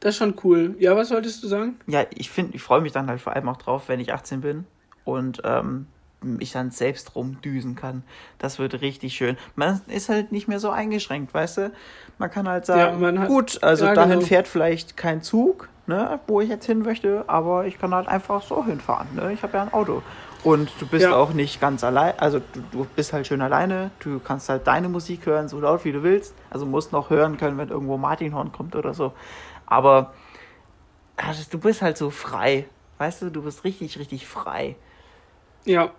das 0.00 0.14
ist 0.14 0.18
schon 0.18 0.34
cool. 0.44 0.76
Ja, 0.78 0.94
was 0.96 1.10
wolltest 1.10 1.42
du 1.42 1.48
sagen? 1.48 1.80
Ja, 1.86 2.04
ich 2.10 2.30
finde, 2.30 2.54
ich 2.54 2.62
freue 2.62 2.80
mich 2.80 2.92
dann 2.92 3.08
halt 3.08 3.20
vor 3.20 3.34
allem 3.34 3.48
auch 3.48 3.56
drauf, 3.56 3.88
wenn 3.88 3.98
ich 3.98 4.12
18 4.12 4.40
bin 4.40 4.66
und 5.04 5.40
ähm, 5.44 5.86
ich 6.38 6.52
dann 6.52 6.70
selbst 6.70 7.14
rumdüsen 7.14 7.74
kann. 7.74 8.02
Das 8.38 8.58
wird 8.58 8.80
richtig 8.80 9.14
schön. 9.14 9.36
Man 9.54 9.80
ist 9.88 10.08
halt 10.08 10.32
nicht 10.32 10.48
mehr 10.48 10.60
so 10.60 10.70
eingeschränkt, 10.70 11.32
weißt 11.32 11.58
du? 11.58 11.72
Man 12.18 12.30
kann 12.30 12.48
halt 12.48 12.66
sagen, 12.66 13.02
ja, 13.02 13.20
hat, 13.20 13.28
gut, 13.28 13.62
also 13.62 13.86
ja, 13.86 13.94
dahin 13.94 14.18
genau. 14.18 14.26
fährt 14.26 14.48
vielleicht 14.48 14.96
kein 14.96 15.22
Zug, 15.22 15.68
ne, 15.86 16.20
wo 16.26 16.40
ich 16.40 16.48
jetzt 16.48 16.66
hin 16.66 16.82
möchte, 16.82 17.24
aber 17.26 17.66
ich 17.66 17.78
kann 17.78 17.94
halt 17.94 18.08
einfach 18.08 18.42
so 18.42 18.64
hinfahren, 18.64 19.08
ne? 19.14 19.32
Ich 19.32 19.42
habe 19.42 19.56
ja 19.56 19.62
ein 19.62 19.72
Auto. 19.72 20.02
Und 20.44 20.70
du 20.78 20.86
bist 20.86 21.04
ja. 21.04 21.16
auch 21.16 21.32
nicht 21.32 21.60
ganz 21.60 21.82
allein, 21.82 22.14
also 22.18 22.38
du, 22.38 22.62
du, 22.70 22.86
bist 22.94 23.12
halt 23.12 23.26
schön 23.26 23.42
alleine, 23.42 23.90
du 23.98 24.20
kannst 24.20 24.48
halt 24.48 24.66
deine 24.66 24.88
Musik 24.88 25.26
hören, 25.26 25.48
so 25.48 25.58
laut 25.58 25.84
wie 25.84 25.92
du 25.92 26.02
willst. 26.02 26.34
Also 26.50 26.66
musst 26.66 26.92
noch 26.92 27.10
hören 27.10 27.36
können, 27.36 27.58
wenn 27.58 27.68
irgendwo 27.68 27.96
Martinhorn 27.96 28.52
kommt 28.52 28.76
oder 28.76 28.94
so. 28.94 29.12
Aber 29.66 30.12
also, 31.16 31.42
du 31.50 31.58
bist 31.58 31.82
halt 31.82 31.96
so 31.96 32.10
frei. 32.10 32.66
Weißt 32.98 33.22
du, 33.22 33.30
du 33.30 33.42
bist 33.42 33.64
richtig, 33.64 33.98
richtig 33.98 34.26
frei. 34.26 34.76
Ja. 35.64 35.90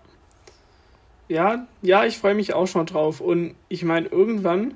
Ja, 1.27 1.67
ja, 1.81 2.05
ich 2.05 2.17
freue 2.17 2.35
mich 2.35 2.53
auch 2.53 2.67
schon 2.67 2.85
drauf. 2.85 3.19
Und 3.19 3.55
ich 3.67 3.83
meine, 3.83 4.07
irgendwann, 4.07 4.75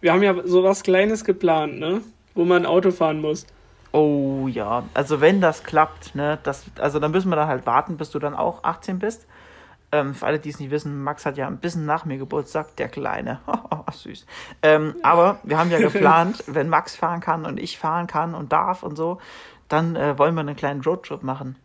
wir 0.00 0.12
haben 0.12 0.22
ja 0.22 0.46
sowas 0.46 0.82
Kleines 0.82 1.24
geplant, 1.24 1.78
ne? 1.78 2.02
Wo 2.34 2.44
man 2.44 2.66
Auto 2.66 2.92
fahren 2.92 3.20
muss. 3.20 3.46
Oh 3.92 4.48
ja, 4.48 4.84
also 4.94 5.20
wenn 5.20 5.40
das 5.40 5.64
klappt, 5.64 6.14
ne, 6.14 6.38
das, 6.42 6.64
also 6.78 6.98
dann 6.98 7.10
müssen 7.10 7.28
wir 7.28 7.36
dann 7.36 7.48
halt 7.48 7.66
warten, 7.66 7.98
bis 7.98 8.10
du 8.10 8.18
dann 8.18 8.34
auch 8.34 8.64
18 8.64 8.98
bist. 8.98 9.26
Ähm, 9.94 10.14
für 10.14 10.24
alle, 10.24 10.38
die 10.38 10.48
es 10.48 10.58
nicht 10.58 10.70
wissen, 10.70 11.02
Max 11.04 11.26
hat 11.26 11.36
ja 11.36 11.46
ein 11.46 11.58
bisschen 11.58 11.84
nach 11.84 12.06
mir 12.06 12.16
Geburtstag, 12.16 12.74
der 12.76 12.88
Kleine. 12.88 13.40
Süß. 13.92 14.24
Ähm, 14.62 14.94
aber 15.02 15.38
wir 15.42 15.58
haben 15.58 15.70
ja 15.70 15.78
geplant, 15.90 16.42
wenn 16.46 16.70
Max 16.70 16.96
fahren 16.96 17.20
kann 17.20 17.44
und 17.44 17.60
ich 17.60 17.78
fahren 17.78 18.06
kann 18.06 18.34
und 18.34 18.52
darf 18.52 18.82
und 18.82 18.96
so, 18.96 19.18
dann 19.68 19.94
äh, 19.96 20.18
wollen 20.18 20.34
wir 20.34 20.40
einen 20.40 20.56
kleinen 20.56 20.80
Roadtrip 20.80 21.22
machen. 21.22 21.56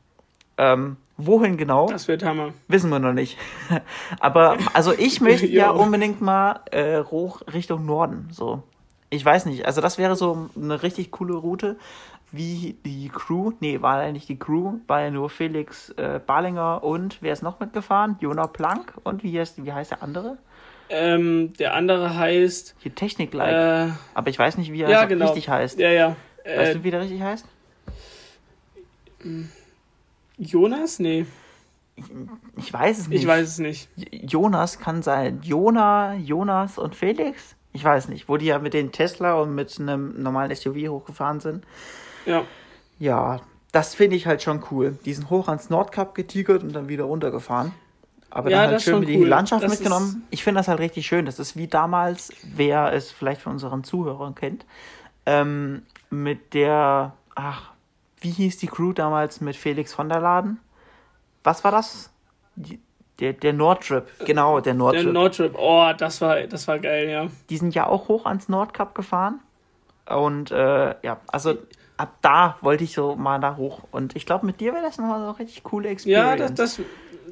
Ähm, 0.57 0.97
wohin 1.15 1.55
genau? 1.55 1.87
Das 1.87 2.09
wird 2.09 2.23
Hammer. 2.23 2.53
Wissen 2.67 2.89
wir 2.89 2.99
noch 2.99 3.13
nicht. 3.13 3.37
aber 4.19 4.57
also 4.73 4.91
ich 4.91 5.21
möchte 5.21 5.47
ja 5.47 5.69
unbedingt 5.69 6.21
mal 6.21 6.61
äh, 6.71 7.03
hoch 7.03 7.41
Richtung 7.53 7.85
Norden. 7.85 8.27
So. 8.31 8.63
Ich 9.09 9.23
weiß 9.23 9.45
nicht. 9.45 9.65
Also 9.65 9.79
das 9.79 9.97
wäre 9.97 10.15
so 10.15 10.49
eine 10.55 10.83
richtig 10.83 11.11
coole 11.11 11.35
Route 11.35 11.77
wie 12.31 12.77
die 12.85 13.09
Crew, 13.09 13.53
nee, 13.59 13.81
war 13.81 14.03
ja 14.03 14.11
nicht 14.11 14.27
die 14.27 14.37
Crew, 14.37 14.79
war 14.87 15.01
ja 15.01 15.11
nur 15.11 15.29
Felix 15.29 15.89
äh, 15.91 16.19
Barlinger 16.25 16.83
und 16.83 17.21
wer 17.21 17.33
ist 17.33 17.41
noch 17.41 17.59
mitgefahren? 17.59 18.17
Jona 18.19 18.47
Plank 18.47 18.93
und 19.03 19.23
wie 19.23 19.39
heißt, 19.39 19.63
wie 19.63 19.71
heißt 19.71 19.91
der 19.91 20.03
andere? 20.03 20.37
Ähm, 20.89 21.53
der 21.59 21.73
andere 21.73 22.17
heißt. 22.17 22.75
Hier 22.79 22.95
Technik-like. 22.95 23.89
Äh, 23.89 23.93
Aber 24.13 24.29
ich 24.29 24.39
weiß 24.39 24.57
nicht, 24.57 24.71
wie 24.71 24.81
er 24.81 24.89
ja, 24.89 25.05
genau. 25.05 25.25
richtig 25.25 25.49
heißt. 25.49 25.79
Ja, 25.79 25.89
ja. 25.89 26.15
Weißt 26.45 26.75
du, 26.75 26.83
wie 26.83 26.91
der 26.91 27.01
richtig 27.01 27.21
heißt? 27.21 27.45
Jonas? 30.37 30.99
Nee. 30.99 31.25
Ich, 31.95 32.05
ich 32.57 32.73
weiß 32.73 32.99
es 32.99 33.07
nicht. 33.07 33.21
Ich 33.21 33.27
weiß 33.27 33.47
es 33.47 33.59
nicht. 33.59 33.89
Jonas 34.11 34.79
kann 34.79 35.01
sein. 35.01 35.41
Jona, 35.43 36.13
Jonas 36.15 36.77
und 36.77 36.95
Felix? 36.95 37.55
Ich 37.73 37.83
weiß 37.83 38.07
nicht. 38.07 38.29
Wo 38.29 38.37
die 38.37 38.45
ja 38.45 38.59
mit 38.59 38.73
den 38.73 38.91
Tesla 38.91 39.35
und 39.35 39.55
mit 39.55 39.77
einem 39.79 40.21
normalen 40.21 40.55
SUV 40.55 40.87
hochgefahren 40.89 41.39
sind. 41.39 41.65
Ja. 42.27 42.43
Ja, 42.99 43.41
das 43.71 43.95
finde 43.95 44.15
ich 44.15 44.27
halt 44.27 44.41
schon 44.41 44.63
cool. 44.71 44.97
Die 45.05 45.13
sind 45.13 45.29
hoch 45.29 45.47
ans 45.47 45.69
Nordkap 45.69 46.15
getigert 46.15 46.63
und 46.63 46.73
dann 46.73 46.87
wieder 46.87 47.03
runtergefahren. 47.05 47.73
Aber 48.29 48.49
ja, 48.49 48.63
dann 48.63 48.71
halt 48.71 48.81
schön 48.81 48.99
mit 48.99 49.09
cool. 49.09 49.15
die 49.15 49.23
Landschaft 49.23 49.63
das 49.63 49.71
mitgenommen. 49.71 50.27
Ich 50.29 50.43
finde 50.43 50.59
das 50.59 50.67
halt 50.67 50.79
richtig 50.79 51.07
schön. 51.07 51.25
Das 51.25 51.39
ist 51.39 51.55
wie 51.55 51.67
damals, 51.67 52.31
wer 52.43 52.93
es 52.93 53.11
vielleicht 53.11 53.41
von 53.41 53.53
unseren 53.53 53.83
Zuhörern 53.83 54.35
kennt, 54.35 54.65
ähm, 55.25 55.83
mit 56.09 56.53
der, 56.53 57.13
ach, 57.35 57.71
wie 58.19 58.31
hieß 58.31 58.57
die 58.57 58.67
Crew 58.67 58.93
damals 58.93 59.41
mit 59.41 59.55
Felix 59.55 59.93
von 59.93 60.09
der 60.09 60.19
Laden? 60.19 60.59
Was 61.43 61.63
war 61.63 61.71
das? 61.71 62.09
Die, 62.55 62.79
der, 63.19 63.33
der 63.33 63.53
Nordtrip, 63.53 64.07
genau, 64.25 64.59
der 64.59 64.73
Nordtrip. 64.73 65.03
Der 65.03 65.13
Nordtrip, 65.13 65.55
oh, 65.57 65.91
das 65.97 66.21
war, 66.21 66.41
das 66.41 66.67
war 66.67 66.79
geil, 66.79 67.09
ja. 67.09 67.27
Die 67.49 67.57
sind 67.57 67.73
ja 67.73 67.87
auch 67.87 68.07
hoch 68.07 68.25
ans 68.25 68.49
Nordkap 68.49 68.93
gefahren. 68.93 69.39
Und 70.05 70.51
äh, 70.51 70.95
ja, 71.03 71.19
also 71.27 71.57
ab 71.97 72.17
da 72.21 72.57
wollte 72.61 72.83
ich 72.83 72.93
so 72.93 73.15
mal 73.15 73.39
da 73.39 73.57
hoch. 73.57 73.81
Und 73.91 74.15
ich 74.15 74.25
glaube, 74.25 74.45
mit 74.45 74.59
dir 74.59 74.73
wäre 74.73 74.83
das 74.83 74.97
nochmal 74.97 75.19
so 75.19 75.25
eine 75.25 75.39
richtig 75.39 75.63
coole 75.63 75.89
Experience. 75.89 76.39
Ja, 76.39 76.47
das, 76.47 76.53
das, 76.53 76.81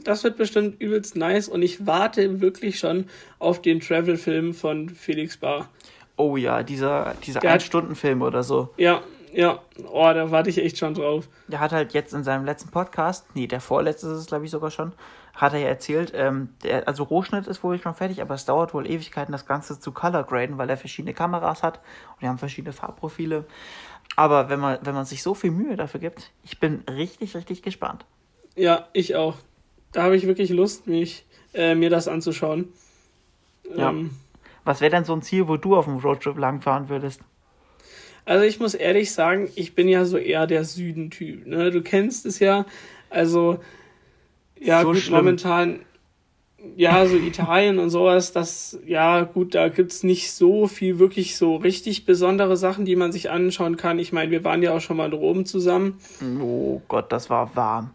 das 0.03 0.23
wird 0.23 0.37
bestimmt 0.37 0.81
übelst 0.81 1.15
nice. 1.15 1.47
Und 1.47 1.61
ich 1.61 1.85
warte 1.85 2.41
wirklich 2.41 2.79
schon 2.79 3.05
auf 3.39 3.61
den 3.61 3.79
Travel-Film 3.79 4.53
von 4.53 4.89
Felix 4.89 5.37
Bar. 5.37 5.69
Oh 6.17 6.37
ja, 6.37 6.63
dieser, 6.63 7.13
dieser 7.25 7.43
Ein-Stunden-Film 7.43 8.21
oder 8.21 8.43
so. 8.43 8.69
Ja, 8.77 9.01
ja. 9.33 9.59
Oh, 9.91 10.11
da 10.13 10.31
warte 10.31 10.49
ich 10.49 10.57
echt 10.57 10.77
schon 10.77 10.93
drauf. 10.93 11.27
Der 11.47 11.59
hat 11.59 11.73
halt 11.73 11.93
jetzt 11.93 12.13
in 12.13 12.23
seinem 12.23 12.45
letzten 12.45 12.71
Podcast, 12.71 13.25
nee, 13.33 13.47
der 13.47 13.59
vorletzte 13.59 14.07
ist 14.07 14.13
es, 14.13 14.27
glaube 14.27 14.45
ich, 14.45 14.51
sogar 14.51 14.71
schon, 14.71 14.93
hat 15.33 15.51
er 15.51 15.59
ja 15.59 15.67
erzählt, 15.67 16.13
ähm, 16.15 16.49
der, 16.63 16.87
also 16.87 17.03
Rohschnitt 17.03 17.47
ist 17.47 17.61
wohl 17.61 17.77
schon 17.77 17.95
fertig, 17.95 18.21
aber 18.21 18.35
es 18.35 18.45
dauert 18.45 18.73
wohl 18.73 18.89
Ewigkeiten, 18.89 19.33
das 19.33 19.45
Ganze 19.45 19.77
zu 19.77 19.91
color 19.91 20.23
graden, 20.23 20.57
weil 20.57 20.69
er 20.69 20.77
verschiedene 20.77 21.13
Kameras 21.13 21.61
hat 21.61 21.81
und 22.13 22.21
die 22.21 22.27
haben 22.27 22.37
verschiedene 22.37 22.71
Farbprofile. 22.71 23.45
Aber 24.15 24.49
wenn 24.49 24.59
man, 24.59 24.79
wenn 24.81 24.93
man 24.93 25.05
sich 25.05 25.21
so 25.23 25.33
viel 25.33 25.51
Mühe 25.51 25.75
dafür 25.75 25.99
gibt, 25.99 26.31
ich 26.43 26.59
bin 26.59 26.83
richtig, 26.89 27.35
richtig 27.35 27.61
gespannt. 27.61 28.05
Ja, 28.55 28.87
ich 28.93 29.15
auch. 29.15 29.35
Da 29.91 30.03
habe 30.03 30.15
ich 30.15 30.27
wirklich 30.27 30.49
Lust, 30.49 30.87
mich, 30.87 31.25
äh, 31.53 31.75
mir 31.75 31.89
das 31.89 32.07
anzuschauen. 32.07 32.69
Ja. 33.75 33.89
Ähm, 33.89 34.11
Was 34.63 34.81
wäre 34.81 34.91
denn 34.91 35.05
so 35.05 35.13
ein 35.13 35.21
Ziel, 35.21 35.47
wo 35.47 35.57
du 35.57 35.75
auf 35.75 35.85
dem 35.85 35.97
Roadtrip 35.97 36.37
langfahren 36.37 36.89
würdest? 36.89 37.21
Also 38.25 38.43
ich 38.43 38.59
muss 38.59 38.73
ehrlich 38.73 39.11
sagen, 39.13 39.49
ich 39.55 39.75
bin 39.75 39.87
ja 39.87 40.05
so 40.05 40.17
eher 40.17 40.47
der 40.47 40.63
Süden-Typ. 40.63 41.45
Ne? 41.45 41.69
Du 41.71 41.81
kennst 41.81 42.25
es 42.25 42.39
ja. 42.39 42.65
Also 43.09 43.59
ja, 44.59 44.81
so 44.81 44.93
gut, 44.93 45.09
momentan 45.11 45.79
ja, 46.75 47.05
so 47.05 47.15
Italien 47.15 47.79
und 47.79 47.89
sowas, 47.89 48.31
das, 48.31 48.79
ja, 48.85 49.23
gut, 49.23 49.55
da 49.55 49.69
gibt's 49.69 50.03
nicht 50.03 50.31
so 50.31 50.67
viel 50.67 50.99
wirklich 50.99 51.37
so 51.37 51.55
richtig 51.55 52.05
besondere 52.05 52.57
Sachen, 52.57 52.85
die 52.85 52.95
man 52.95 53.11
sich 53.11 53.29
anschauen 53.29 53.77
kann. 53.77 53.99
Ich 53.99 54.11
meine, 54.11 54.31
wir 54.31 54.43
waren 54.43 54.63
ja 54.63 54.75
auch 54.75 54.81
schon 54.81 54.97
mal 54.97 55.07
in 55.07 55.13
Rom 55.13 55.45
zusammen. 55.45 55.99
Oh 56.41 56.81
Gott, 56.87 57.11
das 57.11 57.29
war 57.29 57.55
warm. 57.55 57.91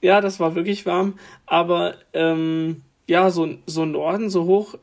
Ja, 0.00 0.20
das 0.20 0.40
war 0.40 0.54
wirklich 0.54 0.86
warm. 0.86 1.18
Aber 1.46 1.94
ähm, 2.12 2.82
ja, 3.06 3.30
so, 3.30 3.48
so 3.66 3.84
Norden, 3.84 4.30
so 4.30 4.44
hoch 4.44 4.74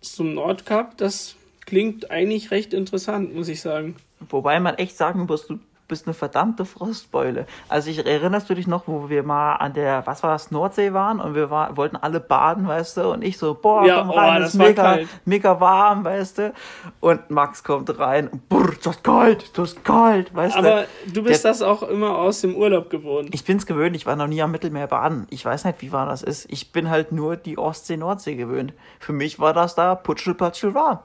zum 0.00 0.34
Nordkap, 0.34 0.96
das 0.98 1.36
klingt 1.64 2.10
eigentlich 2.10 2.50
recht 2.50 2.72
interessant, 2.72 3.34
muss 3.34 3.48
ich 3.48 3.60
sagen. 3.60 3.96
Wobei 4.28 4.60
man 4.60 4.76
echt 4.76 4.96
sagen 4.96 5.26
muss, 5.26 5.46
du 5.46 5.58
bist 5.88 6.06
eine 6.06 6.14
verdammte 6.14 6.64
Frostbeule. 6.64 7.46
Also 7.68 7.90
ich 7.90 8.04
erinnerst 8.04 8.48
du 8.50 8.54
dich 8.54 8.66
noch, 8.66 8.86
wo 8.86 9.08
wir 9.08 9.22
mal 9.22 9.54
an 9.56 9.72
der, 9.72 10.06
was 10.06 10.22
war 10.22 10.30
das, 10.30 10.50
Nordsee 10.50 10.92
waren 10.92 11.20
und 11.20 11.34
wir 11.34 11.50
war, 11.50 11.76
wollten 11.76 11.96
alle 11.96 12.20
baden, 12.20 12.66
weißt 12.66 12.96
du, 12.98 13.12
und 13.12 13.22
ich 13.22 13.38
so, 13.38 13.54
boah, 13.54 13.86
ja, 13.86 14.00
komm 14.00 14.10
rein, 14.10 14.42
oh, 14.42 14.46
ist 14.46 14.54
mega, 14.54 14.98
mega 15.24 15.60
warm, 15.60 16.04
weißt 16.04 16.38
du, 16.38 16.54
und 17.00 17.30
Max 17.30 17.64
kommt 17.64 17.98
rein, 17.98 18.30
brr, 18.48 18.74
das 18.82 18.96
ist 18.96 19.04
kalt, 19.04 19.58
das 19.58 19.72
ist 19.72 19.84
kalt, 19.84 20.34
weißt 20.34 20.56
Aber 20.56 20.68
du. 20.68 20.74
Aber 20.74 20.86
du 21.12 21.22
bist 21.22 21.44
der, 21.44 21.50
das 21.52 21.62
auch 21.62 21.82
immer 21.82 22.18
aus 22.18 22.40
dem 22.40 22.56
Urlaub 22.56 22.90
gewohnt. 22.90 23.30
Ich 23.32 23.44
bin's 23.44 23.66
gewöhnt, 23.66 23.96
ich 23.96 24.06
war 24.06 24.16
noch 24.16 24.26
nie 24.26 24.42
am 24.42 24.50
Mittelmeer 24.50 24.86
baden. 24.86 25.26
Ich 25.30 25.44
weiß 25.44 25.64
nicht, 25.64 25.82
wie 25.82 25.92
warm 25.92 26.08
das 26.08 26.22
ist. 26.22 26.46
Ich 26.50 26.72
bin 26.72 26.90
halt 26.90 27.12
nur 27.12 27.36
die 27.36 27.58
Ostsee, 27.58 27.96
Nordsee 27.96 28.36
gewöhnt. 28.36 28.72
Für 28.98 29.12
mich 29.12 29.38
war 29.38 29.52
das 29.52 29.74
da 29.74 29.94
putschel, 29.94 30.34
patschel 30.34 30.74
warm. 30.74 31.00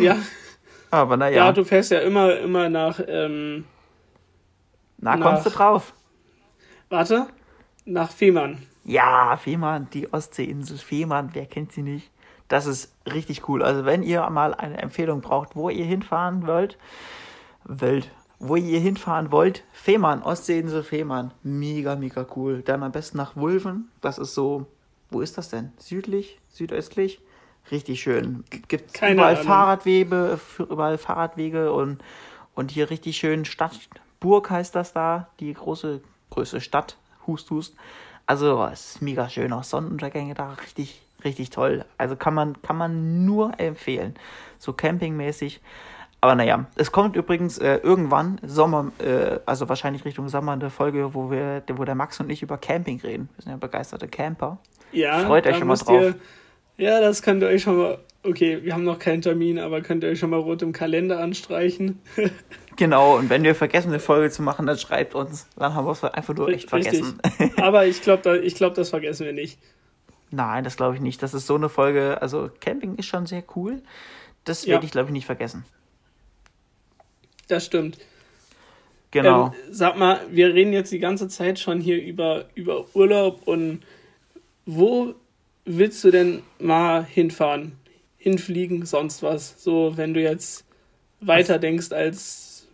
ja. 0.00 0.16
Aber 0.90 1.16
naja. 1.16 1.46
Ja, 1.46 1.52
du 1.52 1.64
fährst 1.64 1.90
ja 1.90 2.00
immer, 2.00 2.38
immer 2.38 2.68
nach, 2.68 3.00
ähm, 3.08 3.64
na, 5.02 5.16
nach, 5.16 5.26
kommst 5.26 5.46
du 5.46 5.50
drauf? 5.50 5.92
Warte, 6.88 7.26
nach 7.84 8.10
Fehmarn. 8.10 8.62
Ja, 8.84 9.36
Fehmarn, 9.36 9.88
die 9.92 10.12
Ostseeinsel 10.12 10.78
Fehmarn, 10.78 11.30
wer 11.32 11.46
kennt 11.46 11.72
sie 11.72 11.82
nicht? 11.82 12.10
Das 12.46 12.66
ist 12.66 12.94
richtig 13.06 13.48
cool. 13.48 13.62
Also 13.62 13.84
wenn 13.84 14.02
ihr 14.02 14.28
mal 14.30 14.54
eine 14.54 14.78
Empfehlung 14.78 15.20
braucht, 15.20 15.56
wo 15.56 15.70
ihr 15.70 15.84
hinfahren 15.84 16.46
wollt, 16.46 16.78
Welt, 17.64 18.10
wo 18.38 18.56
ihr 18.56 18.78
hinfahren 18.78 19.32
wollt, 19.32 19.64
Fehmarn, 19.72 20.22
Ostseeinsel 20.22 20.84
Fehmarn, 20.84 21.32
mega, 21.42 21.96
mega 21.96 22.24
cool. 22.36 22.62
Dann 22.62 22.82
am 22.82 22.92
besten 22.92 23.16
nach 23.16 23.36
Wulven, 23.36 23.90
das 24.00 24.18
ist 24.18 24.34
so, 24.34 24.66
wo 25.10 25.20
ist 25.20 25.36
das 25.36 25.48
denn? 25.48 25.72
Südlich, 25.78 26.38
südöstlich? 26.48 27.20
Richtig 27.70 28.02
schön. 28.02 28.44
Gibt 28.68 29.00
überall 29.02 29.36
Fahrradwege, 29.36 30.38
überall 30.58 30.98
Fahrradwege 30.98 31.72
und, 31.72 32.02
und 32.54 32.70
hier 32.70 32.90
richtig 32.90 33.16
schön 33.16 33.44
Stadt, 33.44 33.88
Burg 34.22 34.50
heißt 34.50 34.74
das 34.74 34.92
da, 34.92 35.28
die 35.40 35.52
große, 35.52 36.00
größte 36.30 36.60
Stadt, 36.60 36.96
Hust, 37.26 37.50
Hust. 37.50 37.74
Also 38.24 38.64
es 38.72 38.94
ist 38.94 39.02
mega 39.02 39.28
schön, 39.28 39.52
auch 39.52 39.64
Sonnenuntergänge 39.64 40.34
da, 40.34 40.52
richtig, 40.52 41.02
richtig 41.24 41.50
toll. 41.50 41.84
Also 41.98 42.14
kann 42.14 42.32
man, 42.32 42.62
kann 42.62 42.76
man 42.76 43.24
nur 43.24 43.58
empfehlen. 43.58 44.14
So 44.58 44.72
campingmäßig. 44.72 45.60
Aber 46.20 46.36
naja, 46.36 46.66
es 46.76 46.92
kommt 46.92 47.16
übrigens 47.16 47.58
äh, 47.58 47.78
irgendwann 47.82 48.38
Sommer, 48.46 48.92
äh, 48.98 49.40
also 49.44 49.68
wahrscheinlich 49.68 50.04
Richtung 50.04 50.28
Sommer 50.28 50.52
eine 50.52 50.70
Folge, 50.70 51.14
wo 51.14 51.32
wir, 51.32 51.64
wo 51.74 51.84
der 51.84 51.96
Max 51.96 52.20
und 52.20 52.30
ich 52.30 52.42
über 52.42 52.58
Camping 52.58 53.00
reden. 53.00 53.28
Wir 53.34 53.42
sind 53.42 53.50
ja 53.50 53.58
begeisterte 53.58 54.06
Camper. 54.06 54.58
Ja, 54.92 55.18
freut 55.18 55.48
euch 55.48 55.56
schon 55.56 55.66
mal 55.66 55.76
drauf. 55.76 56.00
Ihr, 56.00 56.14
ja, 56.76 57.00
das 57.00 57.22
könnt 57.22 57.42
ihr 57.42 57.48
euch 57.48 57.62
schon 57.62 57.76
mal. 57.76 57.98
Okay, 58.24 58.62
wir 58.62 58.72
haben 58.72 58.84
noch 58.84 59.00
keinen 59.00 59.20
Termin, 59.20 59.58
aber 59.58 59.80
könnt 59.80 60.04
ihr 60.04 60.10
euch 60.10 60.20
schon 60.20 60.30
mal 60.30 60.38
rot 60.38 60.62
im 60.62 60.72
Kalender 60.72 61.20
anstreichen. 61.20 62.00
Genau, 62.76 63.18
und 63.18 63.28
wenn 63.28 63.42
wir 63.42 63.54
vergessen, 63.54 63.88
eine 63.88 64.00
Folge 64.00 64.30
zu 64.30 64.40
machen, 64.40 64.66
dann 64.66 64.78
schreibt 64.78 65.14
uns. 65.14 65.46
Dann 65.56 65.74
haben 65.74 65.86
wir 65.86 65.92
es 65.92 66.02
einfach 66.04 66.34
nur 66.34 66.48
echt 66.48 66.70
vergessen. 66.70 67.18
Aber 67.58 67.86
ich 67.86 68.00
glaube, 68.00 68.38
ich 68.38 68.54
glaub, 68.54 68.72
das 68.72 68.88
vergessen 68.88 69.26
wir 69.26 69.34
nicht. 69.34 69.58
Nein, 70.30 70.64
das 70.64 70.78
glaube 70.78 70.94
ich 70.94 71.02
nicht. 71.02 71.22
Das 71.22 71.34
ist 71.34 71.46
so 71.46 71.54
eine 71.54 71.68
Folge. 71.68 72.22
Also, 72.22 72.50
Camping 72.60 72.96
ist 72.96 73.04
schon 73.04 73.26
sehr 73.26 73.44
cool. 73.56 73.82
Das 74.44 74.66
werde 74.66 74.84
ja. 74.84 74.86
ich, 74.86 74.90
glaube 74.90 75.10
ich, 75.10 75.12
nicht 75.12 75.26
vergessen. 75.26 75.66
Das 77.48 77.66
stimmt. 77.66 77.98
Genau. 79.10 79.48
Ähm, 79.48 79.52
sag 79.70 79.98
mal, 79.98 80.20
wir 80.30 80.54
reden 80.54 80.72
jetzt 80.72 80.90
die 80.90 80.98
ganze 80.98 81.28
Zeit 81.28 81.58
schon 81.58 81.80
hier 81.80 82.02
über, 82.02 82.46
über 82.54 82.86
Urlaub 82.94 83.46
und 83.46 83.82
wo 84.64 85.14
willst 85.66 86.02
du 86.04 86.10
denn 86.10 86.42
mal 86.58 87.04
hinfahren? 87.04 87.72
Hinfliegen, 88.22 88.86
sonst 88.86 89.22
was? 89.24 89.60
So, 89.62 89.96
wenn 89.96 90.14
du 90.14 90.22
jetzt 90.22 90.64
weiter 91.20 91.58
denkst 91.58 91.90
als 91.90 92.68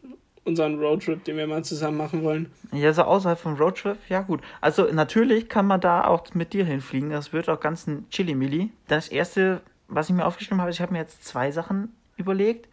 unseren 0.45 0.79
Roadtrip, 0.79 1.25
den 1.25 1.39
wir 1.39 1.47
mal 1.47 1.65
zusammen 1.65 1.97
machen 1.97 2.23
wollen. 2.23 2.51
Ja, 2.73 2.93
so 2.93 3.03
außerhalb 3.03 3.39
vom 3.39 3.55
Roadtrip, 3.55 3.97
ja 4.11 4.21
gut. 4.21 4.43
Also 4.61 4.85
natürlich 4.93 5.49
kann 5.49 5.67
man 5.67 5.81
da 5.81 6.05
auch 6.05 6.35
mit 6.35 6.53
dir 6.53 6.67
hinfliegen. 6.67 7.11
Das 7.11 7.33
wird 7.33 7.49
auch 7.49 7.61
ganz 7.61 7.87
ein 7.87 8.07
Chili-Milli. 8.11 8.71
Das 8.89 9.09
erste, 9.09 9.63
was 9.89 10.11
ich 10.11 10.15
mir 10.15 10.27
aufgeschrieben 10.27 10.61
habe, 10.61 10.71
ich 10.71 10.81
habe 10.81 10.93
mir 10.93 10.99
jetzt 10.99 11.25
zwei 11.25 11.51
Sachen 11.51 11.95
überlegt. 12.17 12.69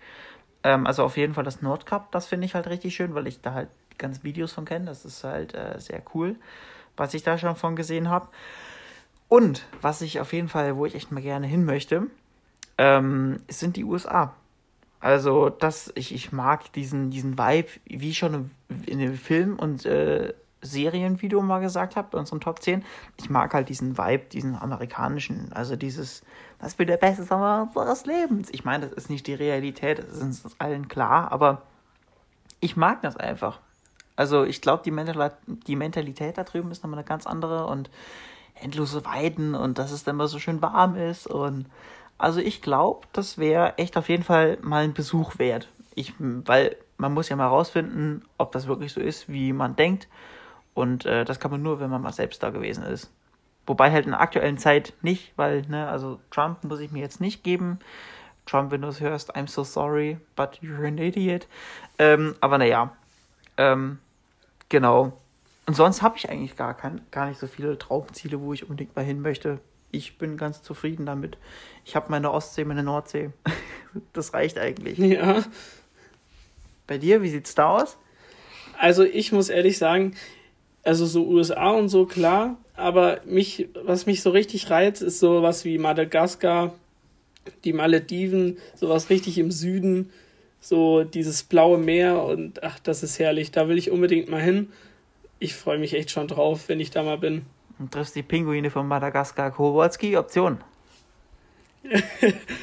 Ähm, 0.63 0.85
also 0.85 1.03
auf 1.03 1.15
jeden 1.15 1.33
Fall 1.33 1.45
das 1.45 1.61
Nordcup, 1.61 2.11
das 2.11 2.27
finde 2.27 2.45
ich 2.45 2.55
halt 2.55 2.67
richtig 2.67 2.93
schön, 2.93 3.15
weil 3.15 3.27
ich 3.27 3.41
da 3.41 3.53
halt 3.53 3.69
die 3.93 3.97
ganzen 3.97 4.23
Videos 4.23 4.51
von 4.51 4.65
kenne. 4.65 4.85
Das 4.85 5.05
ist 5.05 5.23
halt 5.23 5.53
äh, 5.53 5.79
sehr 5.79 6.01
cool, 6.13 6.35
was 6.97 7.13
ich 7.13 7.23
da 7.23 7.37
schon 7.37 7.55
von 7.55 7.77
gesehen 7.77 8.09
habe. 8.09 8.27
Und 9.27 9.65
was 9.81 10.01
ich 10.01 10.19
auf 10.19 10.33
jeden 10.33 10.49
Fall, 10.49 10.75
wo 10.75 10.85
ich 10.85 10.95
echt 10.95 11.11
mal 11.11 11.21
gerne 11.21 11.47
hin 11.47 11.65
möchte, 11.65 12.07
ähm, 12.77 13.39
sind 13.47 13.77
die 13.77 13.83
USA. 13.83 14.33
Also, 14.99 15.49
das, 15.49 15.91
ich, 15.95 16.13
ich 16.13 16.31
mag 16.31 16.71
diesen, 16.73 17.11
diesen 17.11 17.37
Vibe, 17.37 17.69
wie 17.85 18.09
ich 18.09 18.17
schon 18.17 18.51
in 18.85 18.99
dem 18.99 19.15
Film 19.15 19.57
und 19.59 19.85
äh, 19.85 20.33
Serienvideo 20.65 21.41
mal 21.41 21.59
gesagt 21.59 21.95
habe, 21.95 22.09
bei 22.11 22.17
unseren 22.17 22.41
Top 22.41 22.61
10. 22.61 22.83
Ich 23.17 23.29
mag 23.29 23.53
halt 23.53 23.69
diesen 23.69 23.97
Vibe, 23.97 24.25
diesen 24.31 24.55
amerikanischen, 24.55 25.51
also 25.53 25.75
dieses, 25.75 26.23
das 26.59 26.77
wird 26.79 26.89
der 26.89 26.97
beste 26.97 27.23
Sommer 27.23 27.69
unseres 27.73 28.05
Lebens. 28.05 28.49
Ich 28.51 28.65
meine, 28.65 28.87
das 28.87 28.93
ist 28.93 29.09
nicht 29.09 29.27
die 29.27 29.33
Realität, 29.33 29.99
das 29.99 30.07
ist 30.07 30.21
uns 30.21 30.59
allen 30.59 30.87
klar, 30.87 31.31
aber 31.31 31.61
ich 32.59 32.75
mag 32.75 33.01
das 33.01 33.15
einfach. 33.15 33.59
Also 34.15 34.43
ich 34.43 34.61
glaube, 34.61 34.83
die, 34.83 34.91
Mental 34.91 35.33
die 35.45 35.75
Mentalität 35.75 36.37
da 36.37 36.43
drüben 36.43 36.71
ist 36.71 36.83
nochmal 36.83 36.99
eine 36.99 37.07
ganz 37.07 37.27
andere 37.27 37.67
und 37.67 37.89
endlose 38.55 39.03
Weiden 39.03 39.53
und 39.53 39.77
dass 39.77 39.91
es 39.91 40.05
dann 40.05 40.15
immer 40.15 40.27
so 40.27 40.39
schön 40.39 40.61
warm 40.61 40.95
ist 40.95 41.27
und 41.27 41.65
also 42.17 42.39
ich 42.39 42.61
glaube, 42.61 43.07
das 43.13 43.37
wäre 43.37 43.77
echt 43.77 43.97
auf 43.97 44.09
jeden 44.09 44.23
Fall 44.23 44.57
mal 44.61 44.83
ein 44.83 44.93
Besuch 44.93 45.37
wert. 45.37 45.67
Ich, 45.95 46.13
weil 46.19 46.75
man 46.97 47.13
muss 47.13 47.29
ja 47.29 47.35
mal 47.35 47.47
rausfinden, 47.47 48.23
ob 48.37 48.51
das 48.51 48.67
wirklich 48.67 48.93
so 48.93 49.01
ist, 49.01 49.29
wie 49.29 49.53
man 49.53 49.75
denkt. 49.75 50.07
Und 50.73 51.05
äh, 51.05 51.25
das 51.25 51.39
kann 51.39 51.51
man 51.51 51.61
nur, 51.61 51.79
wenn 51.79 51.89
man 51.89 52.01
mal 52.01 52.13
selbst 52.13 52.43
da 52.43 52.49
gewesen 52.49 52.83
ist. 52.83 53.09
Wobei 53.65 53.91
halt 53.91 54.05
in 54.05 54.11
der 54.11 54.21
aktuellen 54.21 54.57
Zeit 54.57 54.93
nicht, 55.01 55.33
weil, 55.37 55.63
ne, 55.63 55.87
also 55.87 56.19
Trump 56.31 56.63
muss 56.63 56.79
ich 56.79 56.91
mir 56.91 56.99
jetzt 56.99 57.19
nicht 57.19 57.43
geben. 57.43 57.79
Trump, 58.45 58.71
wenn 58.71 58.81
du 58.81 58.89
es 58.89 58.99
hörst, 58.99 59.35
I'm 59.35 59.47
so 59.47 59.63
sorry, 59.63 60.17
but 60.35 60.59
you're 60.61 60.85
an 60.85 60.97
idiot. 60.97 61.47
Ähm, 61.97 62.35
aber 62.41 62.57
naja, 62.59 62.95
ähm, 63.57 63.99
genau. 64.69 65.13
Und 65.65 65.73
sonst 65.73 66.03
habe 66.03 66.17
ich 66.17 66.29
eigentlich 66.29 66.55
gar, 66.55 66.75
kein, 66.75 67.01
gar 67.09 67.27
nicht 67.27 67.39
so 67.39 67.47
viele 67.47 67.77
Traumziele, 67.77 68.39
wo 68.39 68.53
ich 68.53 68.63
unbedingt 68.63 68.95
mal 68.95 69.03
hin 69.03 69.21
möchte. 69.21 69.59
Ich 69.95 70.17
bin 70.17 70.35
ganz 70.35 70.61
zufrieden 70.61 71.05
damit. 71.05 71.37
Ich 71.85 71.95
habe 71.95 72.07
meine 72.09 72.31
Ostsee, 72.31 72.65
meine 72.65 72.83
Nordsee. 72.83 73.29
das 74.13 74.33
reicht 74.33 74.57
eigentlich. 74.57 74.97
Ja. 74.97 75.43
Bei 76.85 76.97
dir, 76.97 77.21
wie 77.21 77.29
sieht's 77.29 77.55
da 77.55 77.69
aus? 77.77 77.97
Also 78.77 79.03
ich 79.03 79.31
muss 79.31 79.47
ehrlich 79.47 79.77
sagen, 79.77 80.13
also 80.83 81.05
so 81.05 81.25
USA 81.25 81.69
und 81.69 81.87
so, 81.87 82.05
klar, 82.05 82.57
aber 82.75 83.21
mich, 83.25 83.69
was 83.85 84.05
mich 84.05 84.21
so 84.21 84.31
richtig 84.31 84.69
reizt, 84.69 85.01
ist 85.01 85.19
sowas 85.19 85.63
wie 85.63 85.77
Madagaskar, 85.77 86.75
die 87.63 87.71
Malediven, 87.71 88.57
sowas 88.75 89.09
richtig 89.09 89.37
im 89.37 89.49
Süden, 89.49 90.11
so 90.59 91.05
dieses 91.05 91.43
blaue 91.43 91.77
Meer 91.77 92.21
und 92.23 92.63
ach, 92.63 92.79
das 92.79 93.01
ist 93.01 93.17
herrlich. 93.17 93.51
Da 93.51 93.69
will 93.69 93.77
ich 93.77 93.91
unbedingt 93.91 94.27
mal 94.27 94.41
hin. 94.41 94.73
Ich 95.39 95.55
freue 95.55 95.79
mich 95.79 95.93
echt 95.93 96.11
schon 96.11 96.27
drauf, 96.27 96.67
wenn 96.67 96.81
ich 96.81 96.91
da 96.91 97.01
mal 97.01 97.17
bin. 97.17 97.45
Und 97.79 97.91
triffst 97.91 98.15
die 98.15 98.23
Pinguine 98.23 98.69
von 98.69 98.87
Madagaskar, 98.87 99.51
Kowalski, 99.51 100.17
Option. 100.17 100.59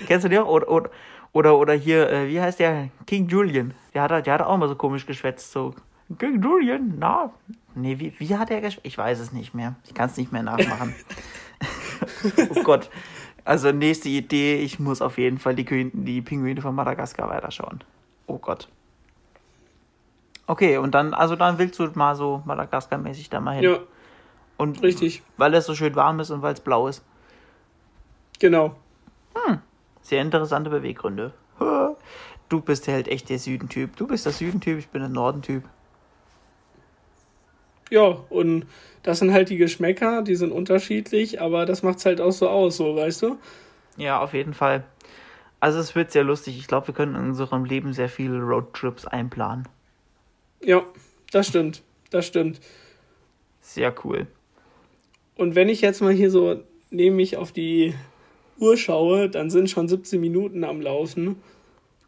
Kennst 0.07 0.25
du 0.25 0.29
die 0.29 0.39
auch? 0.39 0.49
Oder, 0.49 0.69
oder, 0.69 0.91
oder, 1.33 1.59
oder 1.59 1.75
hier, 1.75 2.11
äh, 2.11 2.29
wie 2.29 2.41
heißt 2.41 2.59
der? 2.59 2.89
King 3.07 3.29
Julian. 3.29 3.75
Der 3.95 4.03
hat, 4.03 4.27
der 4.27 4.35
hat 4.35 4.41
auch 4.43 4.57
mal 4.57 4.69
so 4.69 4.75
komisch 4.75 5.07
geschwätzt. 5.07 5.53
So, 5.53 5.75
King 6.19 6.43
Julian, 6.43 6.95
na, 6.99 7.33
Nee, 7.75 7.99
wie, 7.99 8.13
wie 8.19 8.37
hat 8.37 8.51
er 8.51 8.61
gespielt? 8.61 8.87
Ich 8.87 8.99
weiß 8.99 9.19
es 9.19 9.33
nicht 9.33 9.55
mehr. 9.55 9.75
Ich 9.85 9.95
kann 9.95 10.07
es 10.07 10.17
nicht 10.17 10.33
mehr 10.33 10.43
nachmachen. 10.43 10.95
oh 12.51 12.63
Gott. 12.63 12.91
Also 13.45 13.73
nächste 13.73 14.09
Idee, 14.09 14.57
ich 14.57 14.79
muss 14.79 15.03
auf 15.03 15.19
jeden 15.19 15.39
Fall 15.39 15.55
die, 15.55 15.91
die 15.93 16.23
Pinguine 16.23 16.61
von 16.61 16.75
Madagaskar 16.75 17.29
weiterschauen. 17.29 17.83
Oh 18.27 18.39
Gott. 18.39 18.69
Okay, 20.47 20.77
und 20.77 20.95
dann, 20.95 21.15
also 21.15 21.35
dann 21.35 21.59
willst 21.59 21.79
du 21.79 21.89
mal 21.95 22.15
so 22.15 22.43
Madagaskar-mäßig 22.47 23.31
da 23.31 23.41
mal 23.41 23.55
hin. 23.57 23.65
Ja. 23.65 23.79
Und 24.57 24.83
richtig. 24.83 25.23
Weil 25.37 25.55
es 25.55 25.67
so 25.67 25.75
schön 25.75 25.95
warm 25.95 26.21
ist 26.21 26.31
und 26.31 26.43
weil 26.43 26.55
es 26.55 26.61
blau 26.61 26.89
ist. 26.89 27.03
Genau. 28.39 28.77
Hm. 29.35 29.59
Sehr 30.03 30.23
interessante 30.23 30.71
Beweggründe. 30.71 31.33
Du 32.49 32.61
bist 32.61 32.87
halt 32.89 33.09
echt 33.09 33.31
der 33.31 33.39
Südentyp. 33.39 33.97
Du 33.97 34.07
bist 34.07 34.27
der 34.27 34.33
Südentyp, 34.33 34.79
ich 34.79 34.89
bin 34.89 35.01
der 35.01 35.09
Nordentyp. 35.09 35.65
Ja, 37.91 38.19
und 38.31 38.67
das 39.03 39.19
sind 39.19 39.33
halt 39.33 39.49
die 39.49 39.57
Geschmäcker, 39.57 40.23
die 40.23 40.35
sind 40.35 40.53
unterschiedlich, 40.53 41.41
aber 41.41 41.67
das 41.67 41.83
macht 41.83 41.99
es 41.99 42.07
halt 42.07 42.21
auch 42.21 42.31
so 42.31 42.49
aus, 42.49 42.79
so, 42.79 42.97
weißt 42.97 43.23
du? 43.23 43.39
Ja, 43.97 44.21
auf 44.21 44.35
jeden 44.35 44.55
Fall. 44.55 44.85
Also 45.61 45.79
es 45.79 45.95
wird 45.95 46.11
sehr 46.11 46.25
lustig. 46.25 46.59
Ich 46.59 46.67
glaube, 46.67 46.89
wir 46.89 46.95
können 46.95 47.15
in 47.15 47.29
unserem 47.29 47.65
Leben 47.65 47.93
sehr 47.93 48.09
viele 48.09 48.41
Roadtrips 48.41 49.07
einplanen. 49.07 49.69
Ja, 50.63 50.83
das 51.31 51.49
stimmt. 51.49 51.83
Das 52.11 52.27
stimmt. 52.27 52.61
Sehr 53.61 53.95
cool. 54.05 54.27
Und 55.43 55.55
wenn 55.55 55.69
ich 55.69 55.81
jetzt 55.81 56.01
mal 56.01 56.13
hier 56.13 56.31
so 56.31 56.63
nehme 56.91 57.17
mich 57.17 57.37
auf 57.37 57.53
die 57.53 57.95
Uhr 58.59 58.77
schaue, 58.77 59.29
dann 59.29 59.51
sind 59.51 59.69
schon 59.71 59.89
17 59.89 60.21
Minuten 60.21 60.65
am 60.65 60.81
Laufen. 60.81 61.37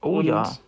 Oh 0.00 0.18
Und 0.18 0.26
ja. 0.26 0.58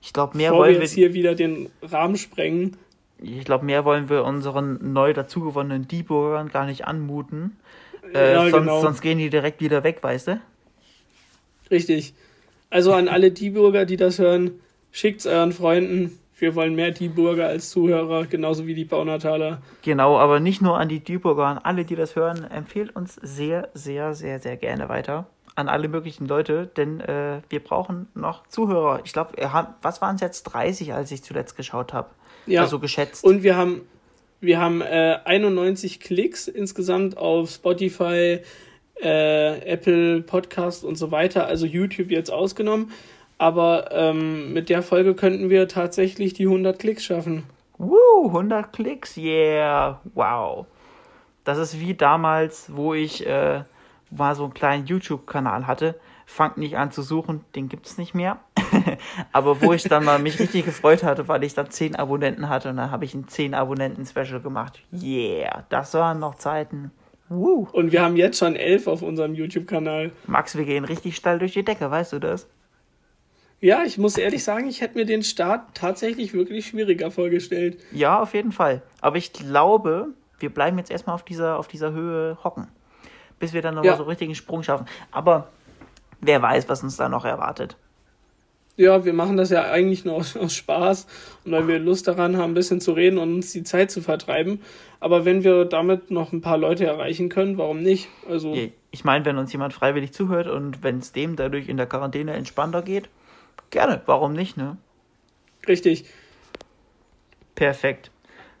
Ich 0.00 0.12
glaube, 0.12 0.36
mehr 0.36 0.52
wollen 0.52 0.74
wir 0.74 0.82
jetzt 0.82 0.92
hier 0.92 1.12
wieder 1.12 1.34
den 1.34 1.68
Rahmen 1.82 2.16
sprengen, 2.16 2.76
ich 3.22 3.44
glaube, 3.44 3.66
mehr 3.66 3.84
wollen 3.84 4.08
wir 4.08 4.24
unseren 4.24 4.92
neu 4.92 5.12
dazugewonnenen 5.12 5.86
D-Bürgern 5.86 6.48
gar 6.48 6.66
nicht 6.66 6.86
anmuten. 6.86 7.56
Äh, 8.14 8.32
ja, 8.32 8.40
sonst, 8.42 8.52
genau. 8.52 8.80
sonst 8.80 9.00
gehen 9.02 9.18
die 9.18 9.30
direkt 9.30 9.60
wieder 9.60 9.84
weg, 9.84 9.98
weißt 10.02 10.28
du? 10.28 10.40
Richtig. 11.70 12.14
Also 12.70 12.92
an 12.94 13.08
alle 13.08 13.30
D-Bürger, 13.30 13.84
die 13.84 13.96
das 13.96 14.18
hören, 14.18 14.52
schickt's 14.90 15.26
euren 15.26 15.52
Freunden. 15.52 16.18
Wir 16.40 16.54
wollen 16.54 16.74
mehr 16.74 16.90
D-Bürger 16.90 17.48
als 17.48 17.68
Zuhörer, 17.68 18.24
genauso 18.24 18.66
wie 18.66 18.74
die 18.74 18.86
Baunataler. 18.86 19.60
Genau, 19.82 20.18
aber 20.18 20.40
nicht 20.40 20.62
nur 20.62 20.78
an 20.78 20.88
die 20.88 21.00
D-Bürger, 21.00 21.44
an 21.44 21.58
alle, 21.58 21.84
die 21.84 21.96
das 21.96 22.16
hören, 22.16 22.50
empfehlt 22.50 22.96
uns 22.96 23.16
sehr, 23.16 23.68
sehr, 23.74 24.14
sehr, 24.14 24.40
sehr 24.40 24.56
gerne 24.56 24.88
weiter. 24.88 25.26
An 25.54 25.68
alle 25.68 25.88
möglichen 25.88 26.26
Leute, 26.26 26.70
denn 26.78 27.00
äh, 27.00 27.42
wir 27.50 27.60
brauchen 27.60 28.08
noch 28.14 28.46
Zuhörer. 28.46 29.00
Ich 29.04 29.12
glaube, 29.12 29.34
was 29.82 30.00
waren 30.00 30.14
es 30.14 30.22
jetzt 30.22 30.44
30, 30.44 30.94
als 30.94 31.10
ich 31.10 31.22
zuletzt 31.22 31.56
geschaut 31.58 31.92
habe? 31.92 32.08
Ja. 32.46 32.62
Also 32.62 32.78
geschätzt. 32.78 33.22
Und 33.22 33.42
wir 33.42 33.56
haben, 33.56 33.82
wir 34.40 34.60
haben 34.60 34.80
äh, 34.80 35.18
91 35.24 36.00
Klicks 36.00 36.48
insgesamt 36.48 37.18
auf 37.18 37.50
Spotify, 37.50 38.40
äh, 39.02 39.58
Apple 39.70 40.22
Podcast 40.22 40.84
und 40.84 40.96
so 40.96 41.10
weiter, 41.10 41.46
also 41.46 41.66
YouTube 41.66 42.10
jetzt 42.10 42.32
ausgenommen. 42.32 42.92
Aber 43.40 43.90
ähm, 43.92 44.52
mit 44.52 44.68
der 44.68 44.82
Folge 44.82 45.14
könnten 45.14 45.48
wir 45.48 45.66
tatsächlich 45.66 46.34
die 46.34 46.46
100 46.46 46.78
Klicks 46.78 47.04
schaffen. 47.04 47.44
Woo, 47.78 48.26
100 48.26 48.72
Klicks, 48.72 49.16
yeah, 49.16 50.00
wow. 50.14 50.66
Das 51.44 51.56
ist 51.58 51.80
wie 51.80 51.94
damals, 51.94 52.70
wo 52.74 52.92
ich 52.92 53.26
äh, 53.26 53.62
mal 54.10 54.34
so 54.34 54.44
einen 54.44 54.54
kleinen 54.54 54.86
YouTube-Kanal 54.86 55.66
hatte 55.66 55.94
fangt 56.30 56.58
nicht 56.58 56.76
an 56.76 56.92
zu 56.92 57.02
suchen, 57.02 57.44
den 57.54 57.68
gibt 57.68 57.86
es 57.86 57.98
nicht 57.98 58.14
mehr. 58.14 58.38
Aber 59.32 59.60
wo 59.60 59.72
ich 59.72 59.82
dann 59.82 60.04
mal 60.04 60.18
mich 60.18 60.38
richtig 60.38 60.64
gefreut 60.64 61.02
hatte, 61.02 61.28
weil 61.28 61.42
ich 61.44 61.54
dann 61.54 61.70
10 61.70 61.96
Abonnenten 61.96 62.48
hatte 62.48 62.70
und 62.70 62.76
dann 62.76 62.90
habe 62.90 63.04
ich 63.04 63.14
ein 63.14 63.26
10 63.26 63.54
Abonnenten-Special 63.54 64.40
gemacht. 64.40 64.80
Yeah, 64.92 65.64
das 65.68 65.92
waren 65.94 66.20
noch 66.20 66.36
Zeiten. 66.36 66.92
Woo. 67.28 67.68
Und 67.72 67.92
wir 67.92 68.02
haben 68.02 68.16
jetzt 68.16 68.38
schon 68.38 68.56
11 68.56 68.86
auf 68.86 69.02
unserem 69.02 69.34
YouTube-Kanal. 69.34 70.12
Max, 70.26 70.56
wir 70.56 70.64
gehen 70.64 70.84
richtig 70.84 71.16
steil 71.16 71.38
durch 71.38 71.52
die 71.52 71.64
Decke, 71.64 71.90
weißt 71.90 72.12
du 72.12 72.20
das? 72.20 72.48
Ja, 73.60 73.82
ich 73.84 73.98
muss 73.98 74.16
ehrlich 74.16 74.42
sagen, 74.42 74.68
ich 74.68 74.80
hätte 74.80 74.96
mir 74.96 75.04
den 75.04 75.22
Start 75.22 75.74
tatsächlich 75.74 76.32
wirklich 76.32 76.66
schwieriger 76.66 77.10
vorgestellt. 77.10 77.78
Ja, 77.92 78.20
auf 78.20 78.32
jeden 78.32 78.52
Fall. 78.52 78.82
Aber 79.02 79.16
ich 79.16 79.34
glaube, 79.34 80.08
wir 80.38 80.48
bleiben 80.48 80.78
jetzt 80.78 80.90
erstmal 80.90 81.14
auf 81.14 81.24
dieser, 81.24 81.58
auf 81.58 81.68
dieser 81.68 81.92
Höhe 81.92 82.38
hocken. 82.42 82.68
Bis 83.38 83.52
wir 83.52 83.60
dann 83.60 83.74
nochmal 83.74 83.92
ja. 83.92 83.96
so 83.96 84.02
einen 84.02 84.10
richtigen 84.10 84.34
Sprung 84.34 84.62
schaffen. 84.62 84.86
Aber 85.10 85.48
wer 86.20 86.40
weiß, 86.40 86.68
was 86.68 86.82
uns 86.82 86.96
da 86.96 87.10
noch 87.10 87.26
erwartet. 87.26 87.76
Ja, 88.76 89.04
wir 89.04 89.12
machen 89.12 89.36
das 89.36 89.50
ja 89.50 89.70
eigentlich 89.70 90.06
nur 90.06 90.14
aus, 90.14 90.38
aus, 90.38 90.54
Spaß 90.54 91.06
und 91.44 91.52
weil 91.52 91.68
wir 91.68 91.78
Lust 91.78 92.08
daran 92.08 92.38
haben, 92.38 92.52
ein 92.52 92.54
bisschen 92.54 92.80
zu 92.80 92.92
reden 92.92 93.18
und 93.18 93.34
uns 93.34 93.52
die 93.52 93.62
Zeit 93.62 93.90
zu 93.90 94.00
vertreiben. 94.00 94.62
Aber 95.00 95.26
wenn 95.26 95.44
wir 95.44 95.66
damit 95.66 96.10
noch 96.10 96.32
ein 96.32 96.40
paar 96.40 96.56
Leute 96.56 96.86
erreichen 96.86 97.28
können, 97.28 97.58
warum 97.58 97.82
nicht? 97.82 98.08
Also 98.26 98.56
ich 98.90 99.04
meine, 99.04 99.26
wenn 99.26 99.36
uns 99.36 99.52
jemand 99.52 99.74
freiwillig 99.74 100.12
zuhört 100.12 100.46
und 100.46 100.82
wenn 100.82 100.98
es 100.98 101.12
dem 101.12 101.36
dadurch 101.36 101.68
in 101.68 101.76
der 101.76 101.86
Quarantäne 101.86 102.32
entspannter 102.32 102.80
geht, 102.80 103.10
gerne, 103.70 104.02
warum 104.06 104.32
nicht, 104.32 104.56
ne? 104.56 104.76
Richtig. 105.66 106.04
Perfekt. 107.54 108.10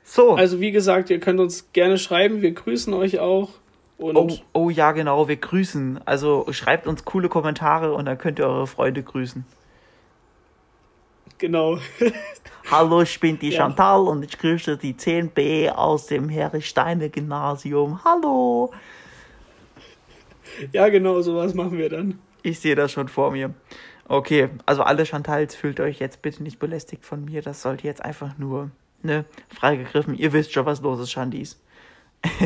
So. 0.02 0.34
Also 0.34 0.60
wie 0.60 0.72
gesagt, 0.72 1.10
ihr 1.10 1.20
könnt 1.20 1.40
uns 1.40 1.72
gerne 1.72 1.98
schreiben, 1.98 2.42
wir 2.42 2.52
grüßen 2.52 2.92
euch 2.94 3.18
auch. 3.18 3.50
Oh, 3.98 4.28
oh 4.54 4.70
ja, 4.70 4.92
genau, 4.92 5.28
wir 5.28 5.36
grüßen. 5.36 6.00
Also 6.06 6.46
schreibt 6.50 6.86
uns 6.86 7.04
coole 7.04 7.28
Kommentare 7.28 7.92
und 7.92 8.06
dann 8.06 8.16
könnt 8.16 8.38
ihr 8.38 8.46
eure 8.46 8.66
Freunde 8.66 9.02
grüßen. 9.02 9.44
Genau. 11.38 11.78
Hallo, 12.70 13.02
ich 13.02 13.18
bin 13.20 13.38
die 13.38 13.50
ja. 13.50 13.58
Chantal 13.58 14.00
und 14.00 14.24
ich 14.24 14.38
grüße 14.38 14.76
die 14.76 14.94
10b 14.94 15.70
aus 15.70 16.06
dem 16.06 16.34
Harry 16.34 16.62
Steine 16.62 17.10
Gymnasium. 17.10 18.00
Hallo. 18.04 18.72
Ja, 20.72 20.88
genau, 20.88 21.20
sowas 21.20 21.54
machen 21.54 21.78
wir 21.78 21.88
dann. 21.88 22.18
Ich 22.42 22.60
sehe 22.60 22.74
das 22.74 22.92
schon 22.92 23.08
vor 23.08 23.30
mir. 23.30 23.54
Okay, 24.10 24.48
also 24.66 24.82
alle 24.82 25.06
Chantals 25.06 25.54
fühlt 25.54 25.78
euch 25.78 26.00
jetzt 26.00 26.20
bitte 26.20 26.42
nicht 26.42 26.58
belästigt 26.58 27.04
von 27.04 27.24
mir. 27.24 27.42
Das 27.42 27.62
sollte 27.62 27.86
jetzt 27.86 28.04
einfach 28.04 28.36
nur, 28.38 28.72
ne, 29.04 29.24
freigegriffen. 29.48 30.16
Ihr 30.16 30.32
wisst 30.32 30.52
schon, 30.52 30.66
was 30.66 30.80
los 30.80 30.98
ist, 31.00 31.10
Chandis. 31.10 31.60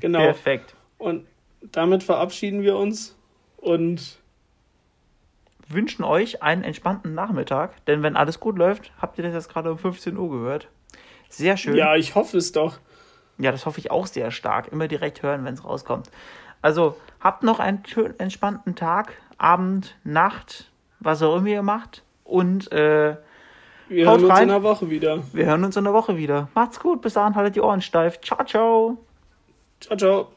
Genau. 0.00 0.18
Perfekt. 0.18 0.74
Und 0.98 1.24
damit 1.62 2.02
verabschieden 2.02 2.62
wir 2.62 2.76
uns 2.76 3.14
und 3.58 4.18
Wünschen 5.68 6.04
euch 6.04 6.42
einen 6.42 6.64
entspannten 6.64 7.14
Nachmittag, 7.14 7.84
denn 7.86 8.02
wenn 8.02 8.16
alles 8.16 8.40
gut 8.40 8.58
läuft, 8.58 8.92
habt 9.00 9.16
ihr 9.18 9.24
das 9.24 9.34
jetzt 9.34 9.48
gerade 9.48 9.70
um 9.70 9.78
15 9.78 10.16
Uhr 10.16 10.30
gehört. 10.30 10.68
Sehr 11.28 11.56
schön. 11.56 11.74
ja, 11.74 11.94
ich 11.94 12.14
hoffe 12.14 12.36
es 12.36 12.52
doch. 12.52 12.80
Ja, 13.38 13.50
das 13.50 13.64
hoffe 13.64 13.78
ich 13.78 13.90
auch 13.90 14.06
sehr 14.06 14.30
stark. 14.30 14.68
Immer 14.72 14.88
direkt 14.88 15.22
hören, 15.22 15.44
wenn 15.44 15.54
es 15.54 15.64
rauskommt. 15.64 16.10
Also, 16.60 16.96
habt 17.20 17.42
noch 17.42 17.60
einen 17.60 17.84
schönen 17.86 18.18
entspannten 18.18 18.74
Tag, 18.74 19.14
Abend, 19.38 19.96
Nacht, 20.04 20.70
was 21.00 21.22
auch 21.22 21.36
immer 21.36 21.48
ihr 21.48 21.62
macht. 21.62 22.02
Und 22.24 22.70
äh, 22.72 23.16
Wir 23.88 24.06
Haut 24.06 24.20
hören 24.20 24.24
uns 24.24 24.32
rein. 24.32 24.42
in 24.44 24.50
einer 24.50 24.62
Woche 24.62 24.90
wieder. 24.90 25.22
wir 25.32 25.46
hören 25.46 25.64
uns 25.64 25.76
in 25.76 25.84
der 25.84 25.92
Woche 25.92 26.16
wieder. 26.16 26.48
Macht's 26.54 26.80
gut, 26.80 27.02
bis 27.02 27.14
dahin, 27.14 27.34
haltet 27.34 27.56
die 27.56 27.60
Ohren 27.60 27.80
steif. 27.82 28.20
Ciao, 28.20 28.44
ciao. 28.44 28.98
Ciao, 29.80 29.96
ciao. 29.96 30.28